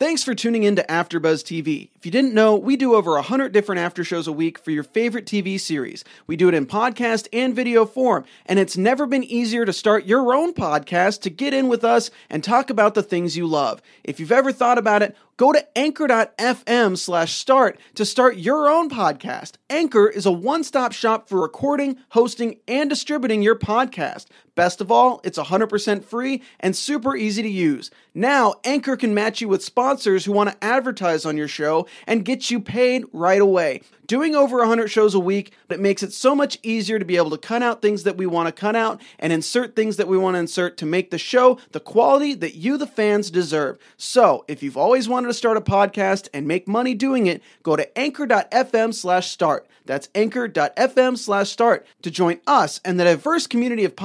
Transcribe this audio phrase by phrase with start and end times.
[0.00, 1.90] Thanks for tuning in to AfterBuzz TV.
[1.94, 4.82] If you didn't know, we do over 100 different after shows a week for your
[4.82, 6.04] favorite TV series.
[6.26, 10.06] We do it in podcast and video form, and it's never been easier to start
[10.06, 13.82] your own podcast to get in with us and talk about the things you love.
[14.02, 18.88] If you've ever thought about it, go to anchor.fm slash start to start your own
[18.88, 19.56] podcast.
[19.68, 24.24] Anchor is a one-stop shop for recording, hosting, and distributing your podcast.
[24.60, 27.90] Best of all, it's 100% free and super easy to use.
[28.12, 32.26] Now, Anchor can match you with sponsors who want to advertise on your show and
[32.26, 33.80] get you paid right away.
[34.06, 37.16] Doing over 100 shows a week, but it makes it so much easier to be
[37.16, 40.08] able to cut out things that we want to cut out and insert things that
[40.08, 43.78] we want to insert to make the show the quality that you, the fans, deserve.
[43.96, 47.76] So, if you've always wanted to start a podcast and make money doing it, go
[47.76, 49.68] to anchor.fm slash start.
[49.86, 53.96] That's anchor.fm slash start to join us and the diverse community of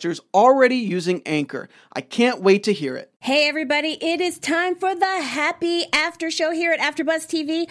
[0.00, 1.68] podcasters already using Anchor.
[1.92, 3.12] I can't wait to hear it.
[3.20, 7.68] Hey everybody, it is time for the happy after show here at AfterBuzz TV.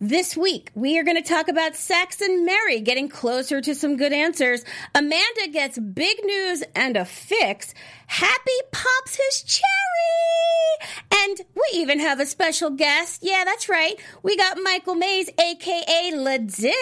[0.00, 3.96] This week, we are going to talk about Sax and Mary getting closer to some
[3.96, 4.64] good answers.
[4.94, 7.74] Amanda gets big news and a fix.
[8.06, 10.90] Happy pops his cherry.
[11.12, 13.20] And we even have a special guest.
[13.22, 13.94] Yeah, that's right.
[14.22, 16.72] We got Michael Mays, aka LeDick.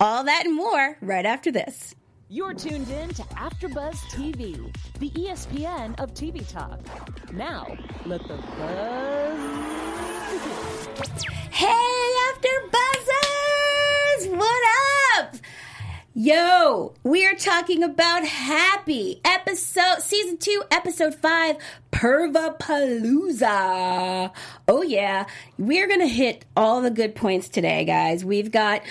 [0.00, 1.94] All that and more right after this.
[2.30, 6.80] You're tuned in to AfterBuzz TV, the ESPN of TV talk.
[7.34, 7.66] Now,
[8.06, 9.38] let the buzz
[10.30, 11.50] begin.
[11.50, 14.38] Hey, After Buzzers!
[14.38, 14.62] What
[15.18, 15.36] up?
[16.16, 21.56] Yo, we are talking about Happy episode, season two, episode five,
[21.90, 24.30] Pervapalooza.
[24.68, 25.26] Oh yeah,
[25.58, 28.24] we're gonna hit all the good points today, guys.
[28.24, 28.82] We've got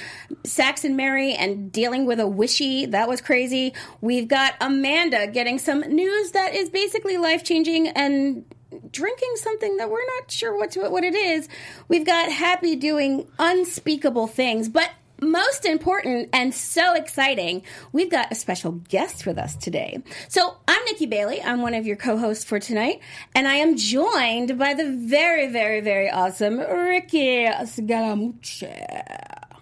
[0.46, 2.88] Sax and Mary and dealing with a wishy.
[2.88, 3.74] That was crazy.
[4.02, 8.44] We've got Amanda getting some news that is basically life changing and
[8.92, 11.48] drinking something that we're not sure what to, what it is.
[11.88, 14.90] We've got Happy doing unspeakable things, but
[15.24, 20.04] most important and so exciting, we've got a special guest with us today.
[20.28, 21.42] So I'm Nikki Bailey.
[21.42, 23.00] I'm one of your co-hosts for tonight,
[23.34, 28.64] and I am joined by the very, very, very awesome Ricky Scaramucci.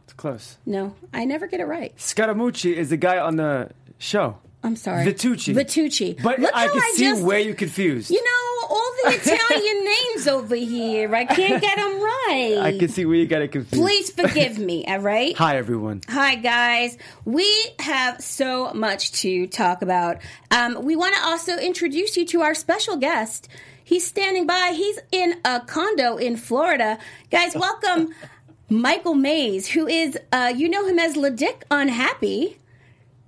[0.04, 0.58] It's close.
[0.66, 1.96] No, I never get it right.
[1.98, 4.38] Scaramucci is the guy on the show.
[4.64, 5.06] I'm sorry.
[5.06, 5.56] Vitucci.
[5.56, 6.22] Vitucci.
[6.22, 8.12] But Look I can see just- where you're confused.
[8.12, 11.14] You know, all the Italian names over here.
[11.16, 12.58] I can't get them right.
[12.62, 13.82] I can see where you got it confused.
[13.82, 15.36] Please forgive me, all right?
[15.38, 16.02] Hi, everyone.
[16.10, 16.98] Hi, guys.
[17.26, 20.18] We have so much to talk about.
[20.52, 23.48] Um, we want to also introduce you to our special guest.
[23.84, 24.74] He's standing by.
[24.76, 27.00] He's in a condo in Florida.
[27.32, 28.14] Guys, welcome
[28.70, 32.58] Michael Mays, who is, uh, you know him as LeDick on Happy.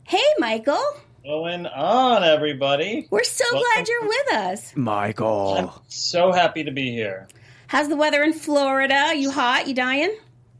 [0.08, 0.82] Hey, Michael.
[1.24, 3.08] Going on, everybody?
[3.10, 3.70] We're so Welcome.
[3.76, 4.76] glad you're with us.
[4.76, 5.54] Michael.
[5.58, 7.28] I'm so happy to be here.
[7.68, 9.14] How's the weather in Florida?
[9.16, 9.68] You hot?
[9.68, 10.16] You dying?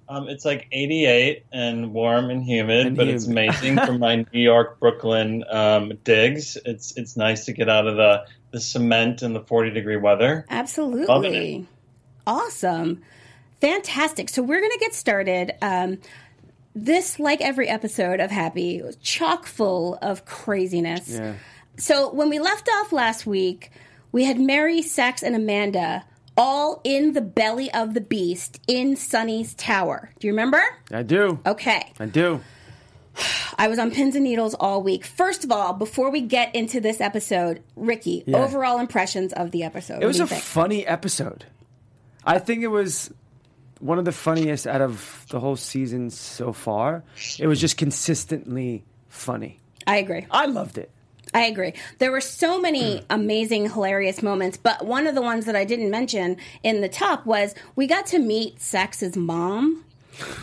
[0.08, 4.42] Um, it's like 88 and warm and humid, And but it's amazing for my New
[4.42, 6.58] York, Brooklyn um, digs.
[6.66, 10.46] It's it's nice to get out of the, the cement and the 40 degree weather.
[10.50, 11.68] Absolutely.
[12.26, 13.02] Awesome.
[13.62, 14.30] Fantastic.
[14.30, 15.54] So we're going to get started.
[15.62, 16.00] Um,
[16.76, 21.10] this, like every episode of Happy, was chock full of craziness.
[21.10, 21.34] Yeah.
[21.78, 23.72] So when we left off last week,
[24.12, 29.54] we had Mary, Sax, and Amanda all in the belly of the beast in Sonny's
[29.54, 30.10] tower.
[30.20, 30.62] Do you remember?
[30.92, 31.40] I do.
[31.46, 31.92] Okay.
[32.00, 32.42] I do.
[33.60, 35.06] I was on pins and needles all week.
[35.06, 38.38] First of all, before we get into this episode, Ricky, Yeah.
[38.44, 40.02] overall impressions of the episode.
[40.02, 40.42] It was a think?
[40.42, 41.46] funny episode.
[42.26, 43.14] I think it was
[43.84, 47.04] one of the funniest out of the whole season so far.
[47.40, 49.60] It was just consistently funny.
[49.86, 50.26] I agree.
[50.32, 50.90] I loved it.
[51.34, 51.74] I agree.
[51.98, 53.06] There were so many mm.
[53.10, 57.26] amazing, hilarious moments, but one of the ones that I didn't mention in the top
[57.26, 59.84] was we got to meet Sax's mom.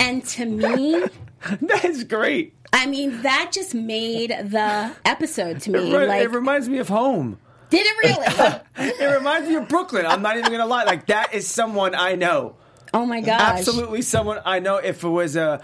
[0.01, 1.05] And to me,
[1.61, 2.55] That's great.
[2.73, 5.93] I mean, that just made the episode to me.
[5.93, 7.39] It, re- like, it reminds me of home.
[7.71, 8.61] did it really?
[9.01, 10.07] It reminds me of Brooklyn.
[10.07, 10.85] I'm not even gonna lie.
[10.85, 12.57] Like that is someone I know.
[12.93, 13.41] Oh my gosh.
[13.41, 14.77] Absolutely, someone I know.
[14.77, 15.61] If it was a,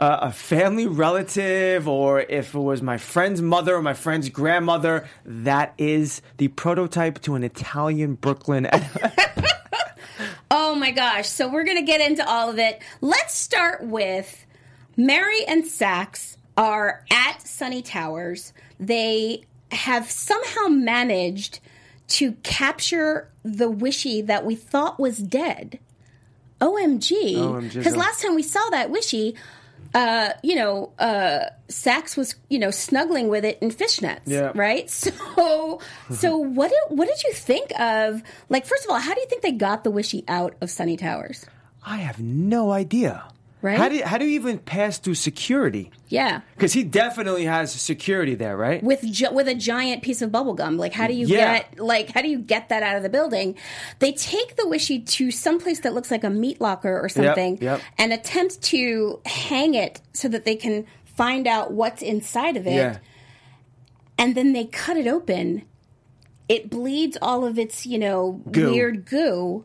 [0.00, 5.74] a family relative, or if it was my friend's mother or my friend's grandmother, that
[5.78, 8.68] is the prototype to an Italian Brooklyn.
[10.56, 11.28] Oh my gosh.
[11.28, 12.80] So we're going to get into all of it.
[13.00, 14.46] Let's start with
[14.96, 18.52] Mary and Sax are at Sonny Towers.
[18.78, 21.58] They have somehow managed
[22.08, 25.80] to capture the wishy that we thought was dead.
[26.64, 27.72] OMG.
[27.74, 29.34] Because last time we saw that wishy,
[29.94, 34.50] uh, you know, uh, Sax was, you know, snuggling with it in fishnets, Yeah.
[34.54, 34.90] right?
[35.36, 35.80] So,
[36.10, 38.22] so what did what did you think of?
[38.48, 40.96] Like, first of all, how do you think they got the wishy out of Sonny
[40.96, 41.46] Towers?
[41.86, 43.24] I have no idea.
[43.64, 43.78] Right?
[43.78, 45.90] How do you, how do you even pass through security?
[46.08, 48.82] Yeah, Because he definitely has security there, right?
[48.82, 50.76] with gi- with a giant piece of bubble gum.
[50.76, 51.60] Like, how do you Yeah.
[51.60, 53.56] get like how do you get that out of the building?
[54.00, 57.80] They take the wishy to someplace that looks like a meat locker or something, yep.
[57.96, 60.84] and attempt to hang it so that they can
[61.16, 62.74] find out what's inside of it.
[62.74, 62.98] yeah.
[64.18, 65.62] and then they cut it open.
[66.48, 68.70] It bleeds all of its, you know, Goo.
[68.72, 69.64] weird goo,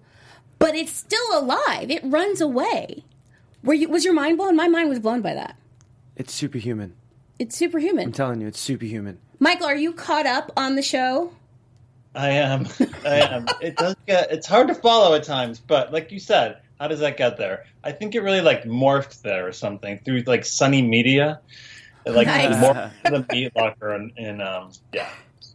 [0.58, 1.92] but it's still alive.
[1.92, 3.04] It runs away.
[3.64, 4.56] Were you was your mind blown?
[4.56, 5.56] My mind was blown by that.
[6.16, 6.94] It's superhuman.
[7.38, 8.06] It's superhuman.
[8.08, 9.20] I'm telling you, it's superhuman.
[9.40, 11.32] Michael, are you caught up on the show?
[12.16, 12.68] I am.
[13.06, 13.46] I am.
[13.62, 14.32] It does get.
[14.32, 17.66] It's hard to follow at times, but like you said, how does that get there?
[17.84, 21.40] I think it really like morphed there or something through like Sonny Media.
[22.06, 22.56] It, like Nice.
[22.56, 25.10] morphed the meat locker and, and um yeah.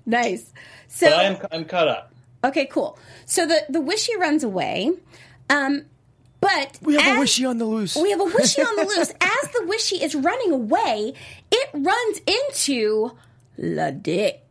[0.07, 0.53] Nice.
[0.89, 2.13] So But I am I'm caught up.
[2.45, 2.99] okay, cool.
[3.27, 4.93] So the the wishy runs away,
[5.51, 5.87] um,
[6.45, 7.97] but We have a wishy on the loose.
[7.97, 9.11] We have a wishy on the loose.
[9.21, 11.15] As the wishy is running away,
[11.51, 13.13] it runs into
[13.57, 14.43] La Dick.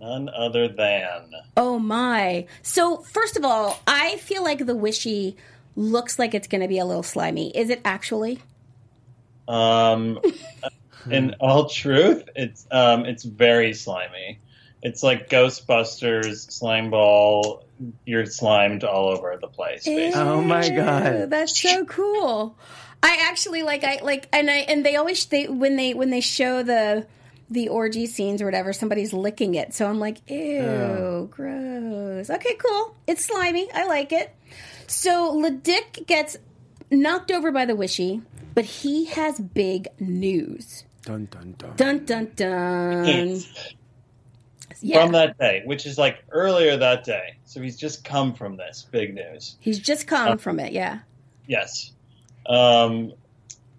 [0.00, 2.46] None other than Oh my.
[2.62, 5.36] So, first of all, I feel like the wishy
[5.76, 7.56] looks like it's going to be a little slimy.
[7.56, 8.40] Is it actually?
[9.46, 10.18] um
[11.10, 14.38] in all truth, it's um it's very slimy.
[14.84, 17.64] It's like Ghostbusters slime ball.
[18.04, 19.84] You're slimed all over the place.
[19.84, 20.20] Basically.
[20.20, 21.30] Oh my God.
[21.30, 22.56] That's so cool.
[23.02, 26.20] I actually like I like and I and they always they when they when they
[26.20, 27.06] show the
[27.50, 29.72] the orgy scenes or whatever, somebody's licking it.
[29.72, 31.28] So I'm like, ew, oh.
[31.30, 32.28] gross.
[32.28, 32.94] Okay, cool.
[33.06, 33.70] It's slimy.
[33.72, 34.34] I like it.
[34.86, 36.36] So Ledick gets
[36.90, 38.20] knocked over by the wishy,
[38.54, 40.84] but he has big news.
[41.02, 41.76] Dun dun dun.
[41.76, 43.40] Dun dun dun.
[44.80, 45.02] Yeah.
[45.02, 47.36] from that day, which is like earlier that day.
[47.44, 49.56] So he's just come from this big news.
[49.60, 51.00] He's just come from it, yeah.
[51.46, 51.92] Yes.
[52.46, 53.12] Um,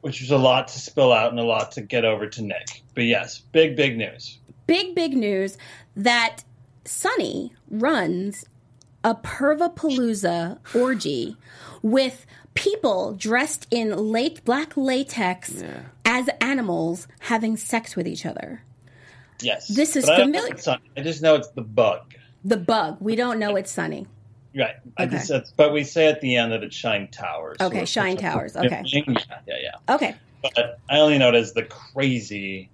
[0.02, 2.84] which was a lot to spill out and a lot to get over to Nick.
[2.94, 4.38] But yes, big, big news.
[4.68, 5.58] big, big news
[5.96, 6.44] that
[6.86, 8.46] Sonny runs
[9.04, 11.38] a Pervapalooza orgy
[11.82, 15.64] with people dressed in late black latex
[16.04, 18.64] as animals having sex with each other.
[19.42, 19.68] Yes.
[19.68, 20.56] This is But I familiar-
[20.98, 22.14] I just know it's the bug.
[22.44, 22.98] The bug.
[23.00, 24.08] We don't know it's Sonny.
[24.56, 24.76] Right.
[24.98, 25.18] I Okay.
[25.18, 27.58] just, it's- but we say at the end that it's Shine Towers.
[27.60, 28.82] Okay, So Shine Towers, okay.
[28.86, 29.02] Yeah,
[29.48, 29.94] yeah, yeah.
[29.96, 30.16] Okay.
[30.42, 32.70] But I only know it as the crazy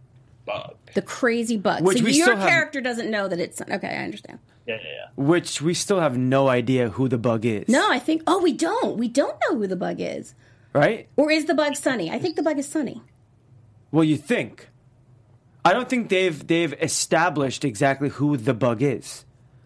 [0.45, 0.75] bug.
[0.93, 1.83] The crazy bug.
[1.83, 3.87] Which so we your still have- character doesn't know that it's okay.
[3.87, 4.39] I understand.
[4.67, 5.05] Yeah, yeah, yeah.
[5.15, 7.67] Which we still have no idea who the bug is.
[7.67, 8.21] No, I think.
[8.27, 8.97] Oh, we don't.
[8.97, 10.35] We don't know who the bug is.
[10.73, 11.07] Right?
[11.15, 12.11] Or is the bug Sonny?
[12.11, 13.01] I think the bug is Sonny.
[13.91, 14.67] Well, you think.
[15.63, 19.25] I don't think they've they've established exactly who the bug is.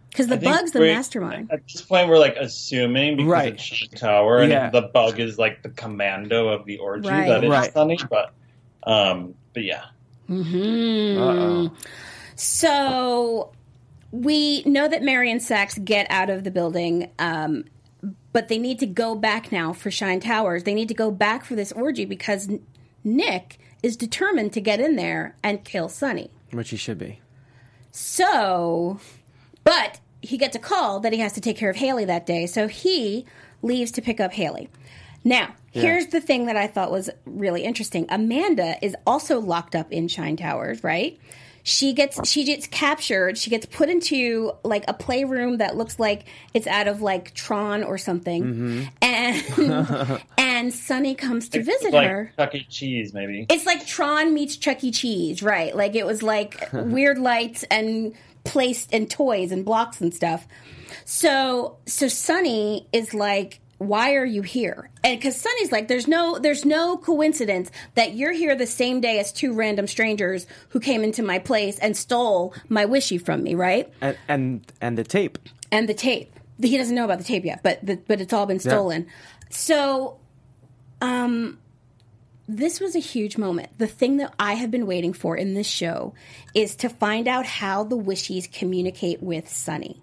[0.09, 1.51] Because the I bug's the mastermind.
[1.51, 3.53] At this point, we're like assuming because Right.
[3.53, 4.69] it's Shine Tower and Yeah.
[4.69, 7.27] the bug is like the commando of the orgy Right.
[7.27, 7.73] that is Right.
[7.73, 7.97] Sonny.
[8.09, 8.31] But,
[8.83, 9.83] um, but yeah.
[10.29, 11.71] Uh-oh.
[12.35, 13.51] So
[14.11, 17.65] we know that Mary and Sax get out of the building, um,
[18.31, 20.63] but they need to go back now for Shine Towers.
[20.63, 22.49] They need to go back for this orgy because
[23.03, 26.31] Nick is determined to get in there and kill Sonny.
[26.49, 27.21] Which he should be.
[27.91, 28.99] So,
[29.63, 32.47] but he gets a call that he has to take care of Haley that day,
[32.47, 33.27] so he
[33.61, 34.69] leaves to pick up Haley.
[35.23, 38.07] Now, here's the thing that I thought was really interesting.
[38.09, 41.19] Amanda is also locked up in Shine Towers, right?
[41.67, 43.39] She gets she gets captured.
[43.39, 47.83] She gets put into like a playroom that looks like it's out of like Tron
[47.83, 48.83] or something, mm-hmm.
[49.01, 52.31] and and Sonny comes to visit like her.
[52.37, 52.67] Chuck E.
[52.69, 53.47] Cheese, maybe.
[53.49, 54.91] It's like Tron meets Chuck E.
[54.91, 55.75] Cheese, right?
[55.75, 60.47] Like it was like weird lights and placed and toys and blocks and stuff.
[61.03, 64.89] So so Sonny is like, why are you here?
[65.03, 69.19] And because Sonny's like, there's no there's no coincidence that you're here the same day
[69.19, 73.55] as two random strangers who came into my place and stole my wishy from me,
[73.55, 73.91] right?
[74.01, 75.37] And and and the tape.
[75.71, 76.31] and the tape.
[76.61, 79.07] He doesn't know about the tape yet, but the, but it's all been stolen.
[79.49, 80.19] So,
[81.01, 81.59] um,
[82.47, 83.77] this was a huge moment.
[83.77, 86.13] The thing that I have been waiting for in this show
[86.53, 90.01] is to find out how the Wishies communicate with Sonny.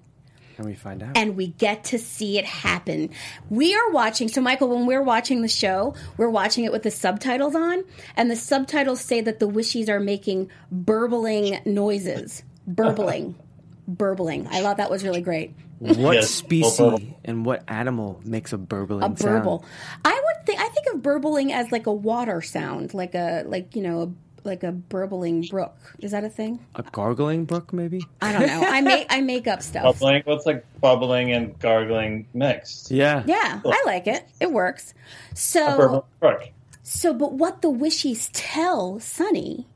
[0.56, 1.16] Can we find out?
[1.16, 3.10] And we get to see it happen.
[3.48, 4.28] We are watching.
[4.28, 7.84] So, Michael, when we're watching the show, we're watching it with the subtitles on,
[8.16, 12.42] and the subtitles say that the Wishies are making burbling noises.
[12.66, 13.34] Burbling.
[13.88, 14.46] burbling.
[14.48, 15.54] I thought that was really great.
[15.78, 16.80] what Yes, species
[17.24, 19.60] and what animal makes a burbling a burble.
[19.60, 19.72] sound?
[20.04, 20.60] I would think.
[20.60, 24.02] I think think of burbling as like a water sound, like a like you know
[24.02, 24.10] a,
[24.44, 25.76] like a burbling brook.
[26.00, 26.64] Is that a thing?
[26.74, 28.04] A gargling brook, maybe.
[28.20, 28.62] I don't know.
[28.66, 29.84] I make I make up stuff.
[29.84, 30.22] Bubbling.
[30.24, 32.90] What's like bubbling and gargling mixed?
[32.90, 33.22] Yeah.
[33.26, 34.26] Yeah, I like it.
[34.40, 34.94] It works.
[35.34, 36.48] So purple brook.
[36.82, 39.66] so, but what the wishies tell Sonny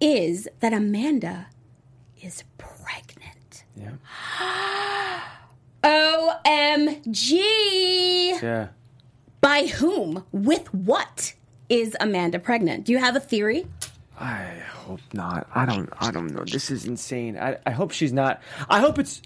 [0.00, 1.46] is that Amanda
[2.22, 3.64] is pregnant.
[3.76, 3.92] Yeah.
[5.84, 7.32] OMG!
[8.42, 8.68] Yeah.
[9.40, 10.24] By whom?
[10.32, 11.34] With what
[11.68, 12.84] is Amanda pregnant?
[12.84, 13.66] Do you have a theory?
[14.18, 15.46] I hope not.
[15.54, 15.90] I don't.
[15.98, 16.44] I don't know.
[16.44, 17.36] This is insane.
[17.38, 17.58] I.
[17.66, 18.40] I hope she's not.
[18.68, 19.22] I hope it's.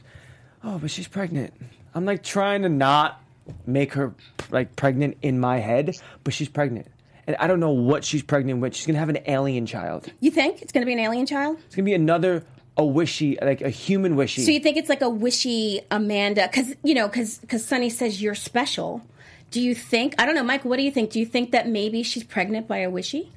[0.65, 1.55] Oh, but she's pregnant.
[1.95, 3.23] I'm like trying to not
[3.67, 4.15] make her
[4.51, 6.87] like pregnant in my head, but she's pregnant,
[7.27, 8.75] and I don't know what she's pregnant with.
[8.75, 10.11] She's gonna have an alien child.
[10.21, 11.59] You think it's going to be an alien child?
[11.67, 12.45] It's gonna be another
[12.77, 14.43] a wishy, like a human wishy.
[14.43, 16.47] So you think it's like a wishy Amanda?
[16.47, 19.03] Because you know, because because Sonny says you're special.
[19.51, 20.15] Do you think?
[20.19, 20.65] I don't know, Mike.
[20.65, 21.11] What do you think?
[21.11, 23.33] Do you think that maybe she's pregnant by a wishy,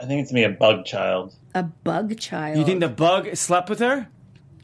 [0.00, 1.34] I think it's gonna be a bug child.
[1.54, 2.58] a bug child?
[2.58, 4.08] you think the bug slept with her?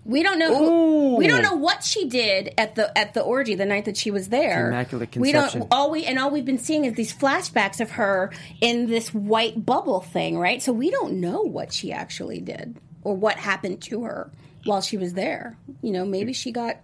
[0.04, 0.56] We don't know.
[0.56, 3.96] Who, we don't know what she did at the at the orgy the night that
[3.98, 4.68] she was there.
[4.68, 5.60] Immaculate conception.
[5.60, 5.68] We don't.
[5.70, 9.64] All we and all we've been seeing is these flashbacks of her in this white
[9.64, 10.62] bubble thing, right?
[10.62, 14.30] So we don't know what she actually did or what happened to her
[14.64, 15.56] while she was there.
[15.82, 16.78] You know, maybe she got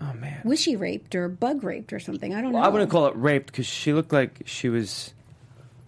[0.00, 0.40] Oh man.
[0.44, 2.34] wishy raped or bug raped or something.
[2.34, 2.58] I don't know.
[2.58, 5.12] I wouldn't call it rape because she looked like she was,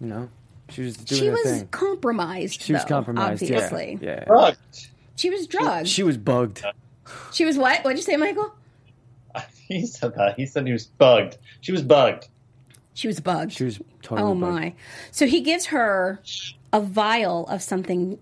[0.01, 0.29] you know,
[0.69, 1.67] she was doing She her was thing.
[1.67, 2.61] compromised.
[2.61, 3.41] She was compromised.
[3.43, 4.25] Obviously, Yeah.
[4.25, 4.87] Bugged.
[5.15, 5.87] she was drugged.
[5.87, 6.61] She was bugged.
[7.31, 7.83] she was what?
[7.83, 8.53] What'd you say, Michael?
[9.67, 10.35] He said that.
[10.35, 11.37] He said he was bugged.
[11.61, 12.27] She was bugged.
[12.93, 13.53] She was bugged.
[13.53, 14.21] She was totally.
[14.33, 14.37] Bugged.
[14.37, 14.53] Oh bugged.
[14.55, 14.73] my.
[15.11, 16.19] So he gives her
[16.73, 18.19] a vial of something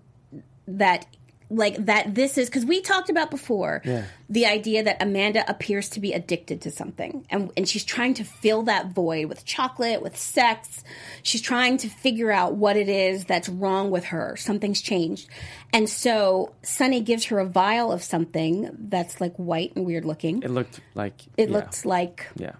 [0.68, 1.06] that
[1.52, 4.04] like that this is because we talked about before Yeah.
[4.28, 8.24] the idea that Amanda appears to be addicted to something and and she's trying to
[8.24, 10.84] fill that void with chocolate, with sex.
[11.24, 14.36] She's trying to figure out what it is that's wrong with her.
[14.36, 15.28] Something's changed.
[15.72, 20.42] And so Sonny gives her a vial of something that's like white and weird looking.
[20.42, 22.52] It looked like It yeah, looks like yeah,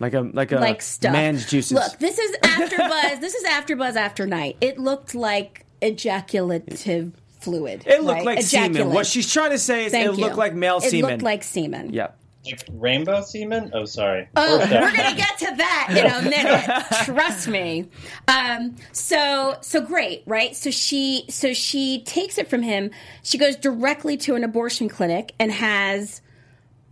[0.00, 1.12] like a like a like stuff.
[1.12, 1.72] man's juices.
[1.72, 3.20] Look, this is after buzz.
[3.20, 4.56] this is after buzz after night.
[4.60, 7.84] It looked like ejaculative fluid.
[7.86, 8.36] it looked right?
[8.36, 8.90] like semen.
[8.90, 10.24] What she's trying to say is Thank it you.
[10.24, 11.04] looked like male it semen.
[11.04, 11.92] It looked like semen.
[11.92, 12.08] yeah.
[12.44, 13.70] Like rainbow semen?
[13.72, 14.28] Oh, sorry.
[14.34, 16.84] Oh, we're gonna get to that in a minute.
[17.04, 17.88] Trust me.
[18.26, 20.56] Um, so so great, right?
[20.56, 22.90] So she so she takes it from him.
[23.22, 26.20] She goes directly to an abortion clinic and has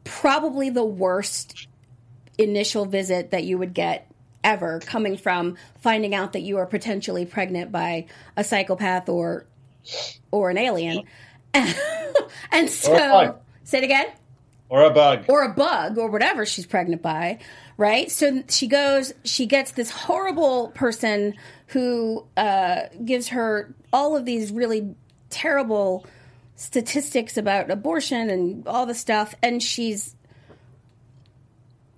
[0.05, 1.67] probably the worst
[2.39, 4.07] initial visit that you would get
[4.43, 9.47] ever coming from finding out that you are potentially pregnant by a psychopath or
[10.31, 11.03] or an alien.
[11.55, 14.07] and so say it again
[14.71, 15.25] or a bug.
[15.29, 17.39] or a bug or whatever she's pregnant by,
[17.77, 18.11] right?
[18.11, 21.35] So she goes, she gets this horrible person
[21.69, 24.95] who uh, gives her all of these really
[25.29, 26.07] terrible
[26.55, 30.15] statistics about abortion and all the stuff, and she's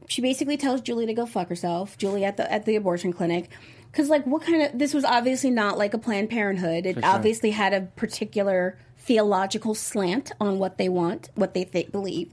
[0.08, 1.96] she basically tells Julie to go fuck herself.
[1.96, 3.50] Julie at the at the abortion clinic.
[3.92, 6.86] Because like, what kind of this was obviously not like a Planned Parenthood.
[6.86, 7.04] It sure.
[7.04, 12.32] obviously had a particular theological slant on what they want, what they th- believe.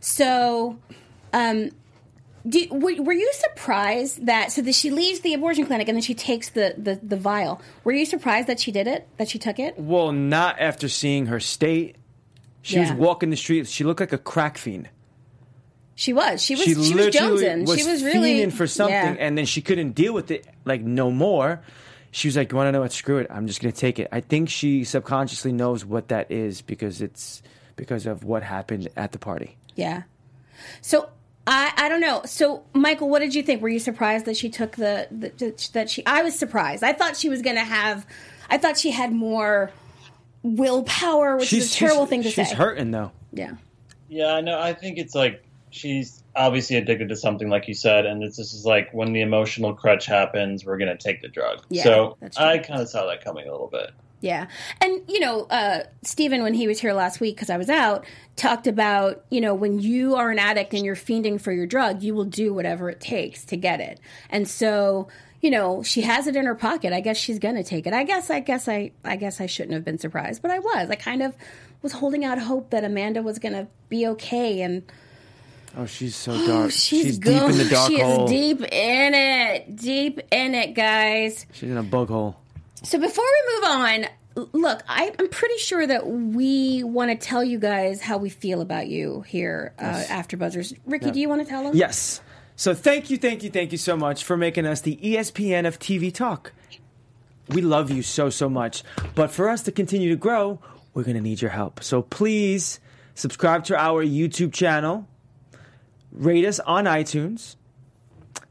[0.00, 0.78] So,
[1.32, 1.70] um,
[2.46, 6.02] do, were, were you surprised that so that she leaves the abortion clinic and then
[6.02, 7.60] she takes the, the the vial?
[7.84, 9.08] Were you surprised that she did it?
[9.16, 9.78] That she took it?
[9.78, 11.96] Well, not after seeing her state.
[12.62, 12.82] She Yeah.
[12.82, 13.70] was walking the streets.
[13.70, 14.88] She looked like a crack fiend.
[15.98, 16.40] She was.
[16.40, 16.62] She was.
[16.62, 17.66] She, She, was literally jonesing.
[17.66, 19.16] was she was really in for something, yeah.
[19.18, 21.60] and then she couldn't deal with it like no more.
[22.12, 22.92] She was like, "You want to know what?
[22.92, 23.26] Screw it.
[23.28, 27.02] I'm just going to take it." I think she subconsciously knows what that is because
[27.02, 27.42] it's
[27.74, 29.56] because of what happened at the party.
[29.74, 30.04] Yeah.
[30.82, 31.08] So
[31.48, 32.22] I I don't know.
[32.26, 33.60] So Michael, what did you think?
[33.60, 36.06] Were you surprised that she took the, the that she?
[36.06, 36.84] I was surprised.
[36.84, 38.06] I thought she was going to have.
[38.48, 39.72] I thought she had more
[40.44, 42.54] willpower, which is a terrible thing to she's say.
[42.54, 43.10] hurting though.
[43.32, 43.54] Yeah.
[44.08, 44.60] Yeah, I know.
[44.60, 48.54] I think it's like she's obviously addicted to something, like you said, and it's this
[48.54, 51.62] is like when the emotional crutch happens, we're gonna take the drug.
[51.68, 52.16] Yeah, so.
[52.36, 53.90] I kind of saw that coming a little bit.
[54.20, 54.48] Yeah.
[54.80, 58.04] And, you know, uh, Stephen, when he was here last week, because I was out,
[58.34, 62.02] talked about, you know, when you are an addict and you're fiending for your drug,
[62.02, 64.00] you will do whatever it takes to get it.
[64.28, 65.08] And so,
[65.40, 66.92] you know, she has it in her pocket.
[66.92, 67.92] I guess she's going to take it.
[67.92, 70.90] I guess, I guess, I, I guess I shouldn't have been surprised, but I was.
[70.90, 71.36] I kind of
[71.80, 74.62] was holding out hope that Amanda was going to be okay.
[74.62, 74.82] And
[75.76, 76.70] Oh, she's so dark.
[76.70, 78.24] she's, deep in the dark She hole.
[78.24, 79.76] is deep in it.
[79.76, 81.46] Deep in it, guys.
[81.52, 82.36] She's in a bug hole.
[82.82, 84.06] So before we move on,
[84.52, 88.60] look, I, I'm pretty sure that we want to tell you guys how we feel
[88.60, 90.74] about you here uh, after Buzzers.
[90.86, 91.74] Ricky, do you want to tell them?
[91.74, 92.20] Yes.
[92.56, 95.78] So thank you, thank you, thank you so much for making us the ESPN of
[95.78, 96.52] TV talk.
[97.48, 98.82] We love you so, so much.
[99.14, 100.60] But for us to continue to grow,
[100.94, 101.82] we're going to need your help.
[101.82, 102.78] So please
[103.14, 105.07] subscribe to our YouTube channel,
[106.12, 107.56] rate us on iTunes,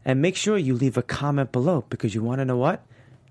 [0.05, 2.85] and make sure you leave a comment below because you want to know what?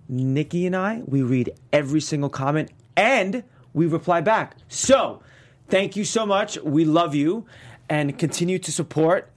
[0.09, 3.43] Nikki and I, we read every single comment and
[3.73, 4.57] we reply back.
[4.69, 5.23] So
[5.69, 6.59] thank you so much.
[6.59, 7.47] We love you
[7.89, 9.31] and continue to support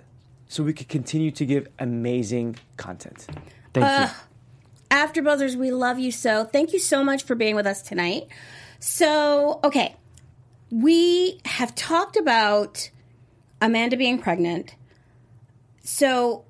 [0.47, 3.27] so we can continue to give amazing content.
[3.73, 4.15] Thank you.
[4.91, 6.43] After Buzzers, we love you so.
[6.43, 8.27] Thank you so much for being with us tonight.
[8.79, 9.95] So, okay,
[10.71, 12.89] we have talked about
[13.61, 14.75] Amanda being pregnant.
[15.89, 16.45] So,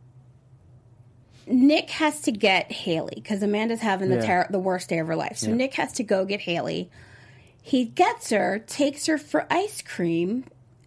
[1.47, 4.43] Nick has to get Haley because Amanda's having the Yeah.
[4.43, 5.37] ter- the worst day of her life.
[5.37, 5.55] So Yeah.
[5.55, 6.89] Nick has to go get Haley.
[7.61, 10.43] He gets her, takes her for ice cream,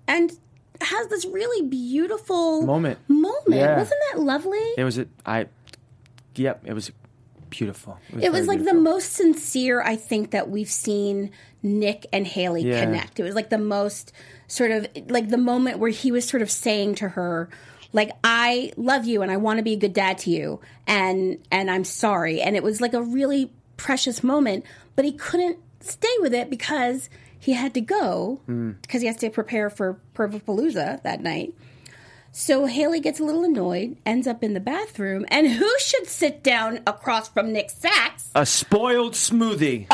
[0.06, 0.32] and
[0.80, 2.99] has this really beautiful Moment.
[3.09, 3.76] Moment, Yeah.
[3.78, 4.61] wasn't that lovely?
[4.76, 5.47] It was a, I,
[6.37, 6.92] yep, it was
[7.50, 7.99] beautiful.
[8.21, 11.30] It was very like the most sincere I think that we've seen
[11.62, 13.18] Nick and Haley connect.
[13.18, 14.12] It was like the most
[14.47, 17.49] sort of like the moment where he was sort of saying to her
[17.92, 21.38] like I love you and I want to be a good dad to you and
[21.50, 24.64] and I'm sorry and it was like a really precious moment
[24.96, 28.80] but he couldn't stay with it because he had to go Mm.
[28.82, 31.54] because he has to prepare for Pervapalooza that night.
[32.34, 36.42] So Haley gets a little annoyed, ends up in the bathroom, and who should sit
[36.42, 38.30] down across from Nick Sax?
[38.34, 39.87] a spoiled smoothie.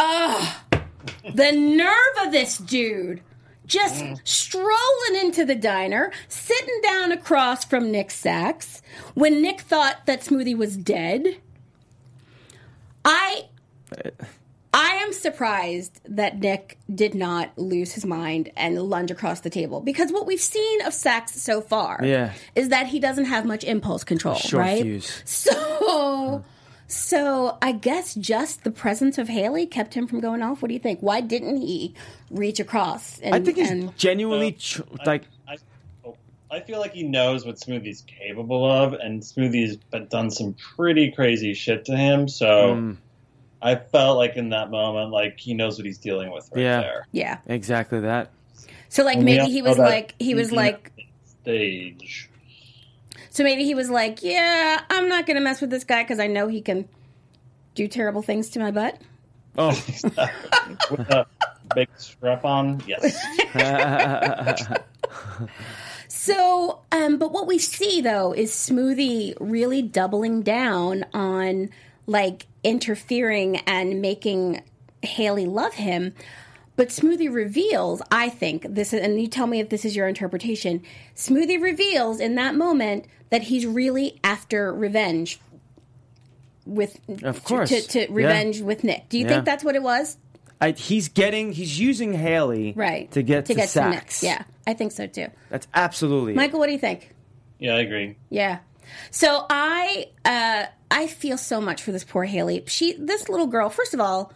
[1.34, 3.22] The nerve of this dude.
[3.68, 4.18] Just mm.
[4.24, 8.82] strolling into the diner, sitting down across from Nick Sax
[9.14, 11.36] when Nick thought that Smoothie was dead.
[13.04, 13.44] I
[14.74, 19.80] I am surprised that Nick did not lose his mind and lunge across the table
[19.80, 22.32] because what we've seen of Sax so far Yeah.
[22.54, 24.82] is that he doesn't have much impulse control, Short right?
[24.82, 25.22] fuse.
[25.24, 26.44] So,
[26.90, 30.62] so I guess just the presence of Haley kept him from going off.
[30.62, 31.00] What do you think?
[31.00, 31.94] Why didn't he
[32.30, 33.18] reach across?
[33.20, 35.58] And, I think he's and- genuinely tr- like I,
[36.04, 36.16] oh,
[36.50, 41.10] I feel like he knows what Smoothie's capable of, and Smoothie's been, done some pretty
[41.12, 42.26] crazy shit to him.
[42.26, 42.96] So Mm.
[43.60, 46.80] I felt like in that moment, like he knows what he's dealing with right Yeah.
[46.80, 47.06] there.
[47.12, 47.38] yeah.
[47.46, 48.30] exactly that.
[48.88, 50.90] So like And maybe he was like he was like
[51.42, 52.30] stage.
[53.30, 56.26] So maybe he was like yeah I'm not gonna mess with this guy because I
[56.26, 56.88] know he can
[57.74, 59.00] do terrible things to my butt.
[59.56, 59.68] Oh,
[60.90, 61.26] with a
[61.74, 62.82] big strap on.
[62.86, 63.16] Yes.
[66.28, 71.70] So, um, but what we see though is Smoothie really doubling down on
[72.06, 74.62] like interfering and making
[75.02, 76.14] Haley love him.
[76.78, 80.06] But Smoothie reveals, I think this is, and you tell me if this is your
[80.06, 80.80] interpretation.
[81.16, 85.40] Smoothie reveals in that moment that he's really after revenge
[86.64, 87.70] with, Of course.
[87.70, 88.06] to, to Yeah.
[88.10, 89.08] revenge with Nick.
[89.08, 89.28] Do you Yeah.
[89.30, 90.18] think that's what it was?
[90.60, 94.20] I, he's getting he's using Haley Right to get to, to get Sax.
[94.20, 94.32] to Nick.
[94.38, 95.26] Yeah, I think so too.
[95.50, 96.36] that's absolutely it.
[96.36, 97.12] Michael, what do you think?
[97.58, 98.16] Yeah, I agree.
[98.30, 98.58] Yeah.
[99.10, 102.62] So I uh I feel so much for this poor Haley.
[102.68, 104.32] She this little girl, first of all,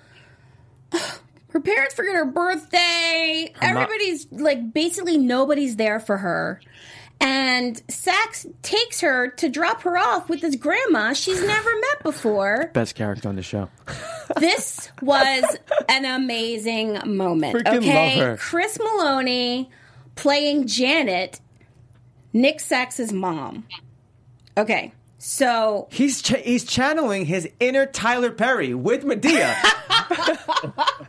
[1.52, 3.52] her parents forget her birthday.
[3.54, 6.60] mo- Everybody's like basically nobody's there for her.
[7.20, 12.70] And Sax takes her to drop her off with this grandma she's never met before.
[12.74, 13.68] best character on the show.
[14.38, 15.44] This was
[15.88, 17.56] an amazing moment.
[17.58, 18.18] Freaking okay.
[18.18, 18.36] love her.
[18.38, 19.68] Chris Meloni
[20.16, 21.40] playing Janet,
[22.32, 23.68] Nick Sax's mom.
[24.56, 24.92] Okay.
[25.18, 29.54] So He's ch- he's channeling his inner Tyler Perry with Madea.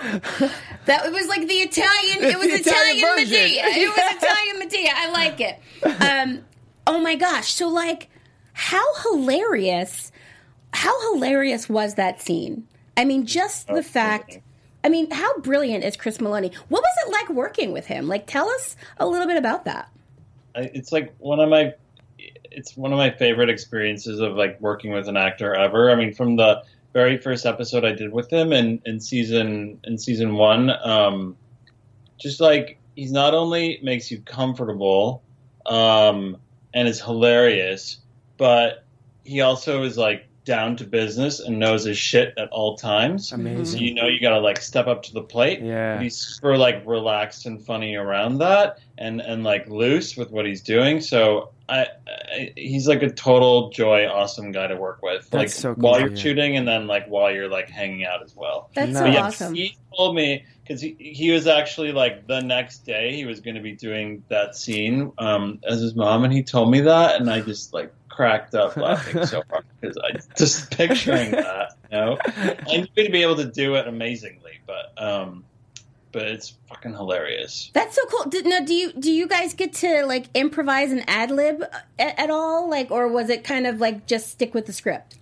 [0.00, 2.24] that it was like the Italian.
[2.24, 3.38] It was The Italian Italian, version.
[3.38, 3.76] Madea.
[3.76, 4.92] It was Italian Madea.
[4.94, 5.58] I like it.
[6.02, 6.44] Um,
[6.86, 7.52] oh my gosh!
[7.52, 8.08] So like,
[8.52, 10.12] how hilarious!
[10.72, 12.66] How hilarious was that scene?
[12.96, 14.40] I mean, just the fact.
[14.84, 16.54] I mean, how brilliant is Chris Meloni?
[16.68, 18.06] What was it like working with him?
[18.06, 19.88] Like, tell us a little bit about that.
[20.54, 21.74] It's like one of my
[22.50, 25.90] it's one of my favorite experiences of like working with an actor ever.
[25.90, 26.62] I mean, from the
[26.98, 31.36] very first episode I did with him in, in season in season one, um,
[32.18, 35.22] just like he's not only makes you comfortable
[35.64, 36.38] um,
[36.74, 37.98] and is hilarious,
[38.36, 38.84] but
[39.22, 43.30] he also is like down to business and knows his shit at all times.
[43.30, 43.64] Amazing.
[43.64, 45.60] So you know you gotta like step up to the plate.
[45.60, 46.02] Yeah.
[46.02, 50.62] He's super like relaxed and funny around that, and and like loose with what he's
[50.62, 51.00] doing.
[51.00, 55.32] So I, I he's like a total joy, awesome guy to work with.
[55.32, 58.34] like so cool while you're shooting, and then like while you're like hanging out as
[58.34, 58.70] well.
[58.74, 59.02] That's Nice.
[59.02, 59.54] so yeah, awesome.
[59.54, 63.56] he told me because he, he was actually like the next day he was going
[63.56, 67.30] to be doing that scene um, as his mom, and he told me that, and
[67.30, 71.72] I just like cracked up laughing so hard because I just picturing that.
[71.90, 75.44] You know, I'm going to be able to do it amazingly, but um,
[76.12, 77.70] but it's fucking hilarious.
[77.74, 78.30] That's so cool.
[78.30, 81.62] Did, now, do you do you guys get to like improvise and ad lib
[81.98, 85.18] at, at all, like, or was it kind of like just stick with the script?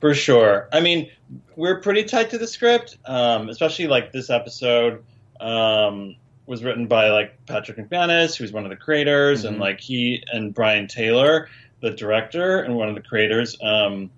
[0.00, 0.68] For sure.
[0.72, 1.10] I mean,
[1.54, 5.04] we're pretty tight to the script, um, especially like this episode
[5.40, 6.16] um,
[6.46, 10.52] was written by like Patrick Macmanus, who's one of the creators, and like he and
[10.52, 11.48] Brian Taylor,
[11.80, 13.56] the director and one of the creators.
[13.62, 14.10] Um,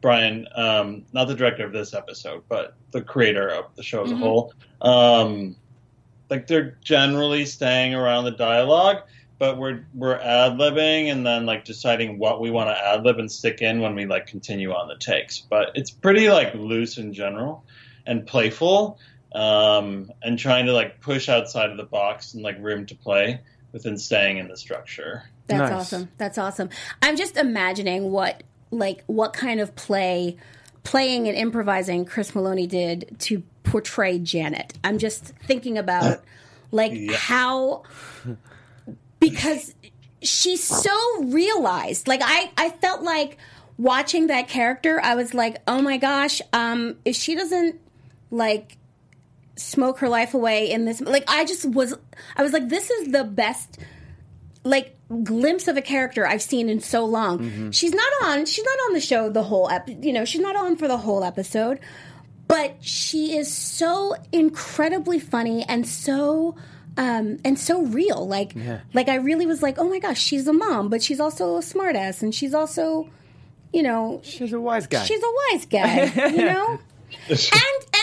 [0.00, 4.10] Brian, um, not the director of this episode, but the creator of the show as
[4.12, 4.52] a whole.
[4.80, 5.56] Um,
[6.30, 9.02] like they're generally staying around the dialogue,
[9.38, 13.18] but we're we're ad libbing and then like deciding what we want to ad lib
[13.18, 15.38] and stick in when we like continue on the takes.
[15.38, 17.64] But it's pretty like loose in general
[18.06, 18.98] and playful,
[19.34, 23.40] um, and trying to like push outside of the box and like room to play
[23.72, 25.24] within staying in the structure.
[25.48, 25.72] That's Nice.
[25.72, 26.08] awesome.
[26.18, 26.70] That's awesome.
[27.02, 30.36] I'm just imagining what like what kind of play
[30.82, 34.72] playing and improvising Chris Meloni did to portray Janet.
[34.84, 36.22] I'm just thinking about
[36.70, 37.82] like how
[39.20, 39.74] because
[40.22, 42.08] she's so realized.
[42.08, 43.38] Like I I felt like
[43.78, 47.80] watching that character, I was like, "Oh my gosh, um if she doesn't
[48.30, 48.78] like
[49.56, 51.94] smoke her life away in this like I just was
[52.36, 53.78] I was like this is the best
[54.66, 57.70] like glimpse of a character I've seen in so long.
[57.70, 60.56] She's not on she's not on the show the whole ep- you know, she's not
[60.56, 61.78] on for the whole episode,
[62.48, 66.56] but she is so incredibly funny and so
[66.96, 68.26] um and so real.
[68.26, 68.56] Like
[68.92, 71.60] like I really was like, "Oh my gosh, she's a mom, but she's also a
[71.60, 73.08] smartass and she's also
[73.72, 75.04] you know, She's a wise guy.
[75.04, 76.78] she's a wise guy, you know?
[77.28, 77.38] and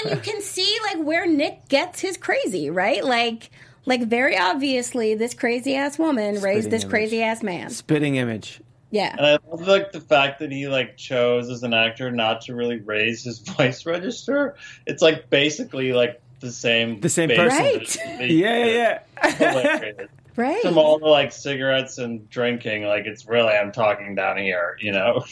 [0.06, 3.04] and you can see like where Nick gets his crazy, right?
[3.04, 3.50] Like
[3.86, 6.92] like very obviously this crazy ass woman raised this image.
[6.92, 7.70] crazy ass man.
[7.70, 8.62] Spitting image.
[8.92, 9.16] Yeah.
[9.18, 12.56] And I love like the fact that he like chose as an actor not to
[12.56, 14.56] really raise his voice register.
[14.86, 17.48] It's like basically like the same The same person.
[17.48, 17.98] Right.
[18.30, 19.92] Yeah, yeah, yeah.
[20.36, 20.64] Right.
[20.64, 24.92] From all the like cigarettes and drinking, like it's really I'm talking down here, you
[24.92, 25.24] know.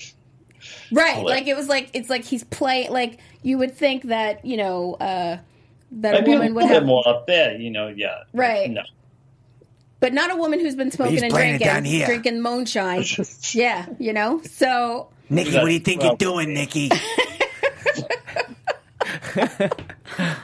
[0.91, 1.15] Right.
[1.15, 1.23] Hilarious.
[1.25, 4.93] Like it was like it's like he's playing like you would think that, you know,
[4.95, 5.37] uh
[5.91, 7.87] that a Maybe a woman would little have bit more up there, you know.
[7.87, 8.69] Yeah, Right.
[8.69, 8.83] No,
[9.99, 12.05] but not a woman who's been smoking and drinking down here.
[12.07, 13.03] drinking moonshine.
[13.51, 14.41] yeah, you know?
[14.43, 16.89] So Nikki, what do you think Well- you're doing, Nikki?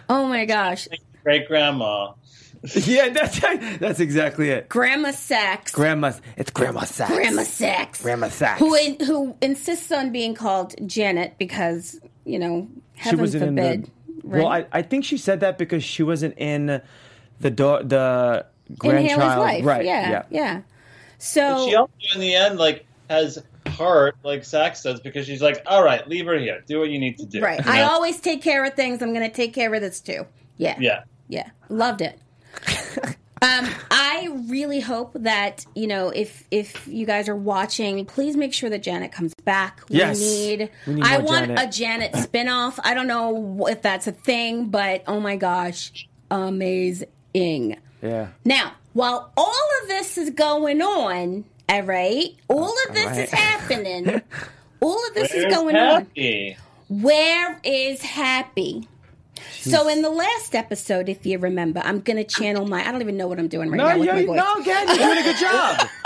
[0.09, 0.87] oh my gosh.
[1.23, 2.13] great grandma.
[2.73, 3.39] yeah, that's
[3.77, 4.67] that's exactly it.
[4.67, 5.71] Grandma Sax.
[5.71, 6.11] Grandma.
[6.37, 7.11] It's Grandma Sax.
[7.13, 8.01] Grandma Sax.
[8.01, 8.59] Grandma Sax.
[8.59, 13.73] who in, who insists on being called Janet because you know heaven she wasn't forbid.
[13.75, 13.89] in the.
[14.29, 14.37] Right?
[14.43, 16.81] Well, I, I think she said that because she wasn't in
[17.39, 18.45] the do- the
[18.77, 19.21] grandchild.
[19.21, 19.85] Haley's life, right?
[19.85, 20.23] Yeah, Yeah.
[20.29, 20.61] yeah.
[21.19, 25.61] So She also in the end like has heart like Sax does because she's like,
[25.65, 27.41] all right, leave her here, do what you need to do.
[27.41, 29.01] right, You I always take care of things.
[29.01, 30.25] I'm going to take care of this too.
[30.57, 31.03] Yeah, yeah.
[31.27, 31.49] yeah.
[31.69, 32.19] Loved it.
[33.41, 38.53] um, I really hope that you know if if you guys are watching, please make
[38.53, 39.81] sure that Janet comes back.
[39.89, 40.19] We Yes.
[40.19, 40.69] need.
[40.87, 41.59] We need I want Janet.
[41.67, 42.79] a Janet spinoff.
[42.83, 47.77] I don't know if that's a thing, but oh my gosh, amazing.
[48.01, 48.27] Yeah.
[48.45, 53.17] Now, while all of this is going on, all right, all of this right.
[53.19, 54.21] is happening,
[54.81, 56.01] all of this Where's is going on.
[56.05, 56.57] Happy?
[56.89, 58.87] Where is Happy?
[59.59, 62.87] So in the last episode, if you remember, I'm going to channel my.
[62.87, 64.37] I don't even know what I'm doing right No, now with my voice.
[64.37, 65.87] no, again, you're doing a good job.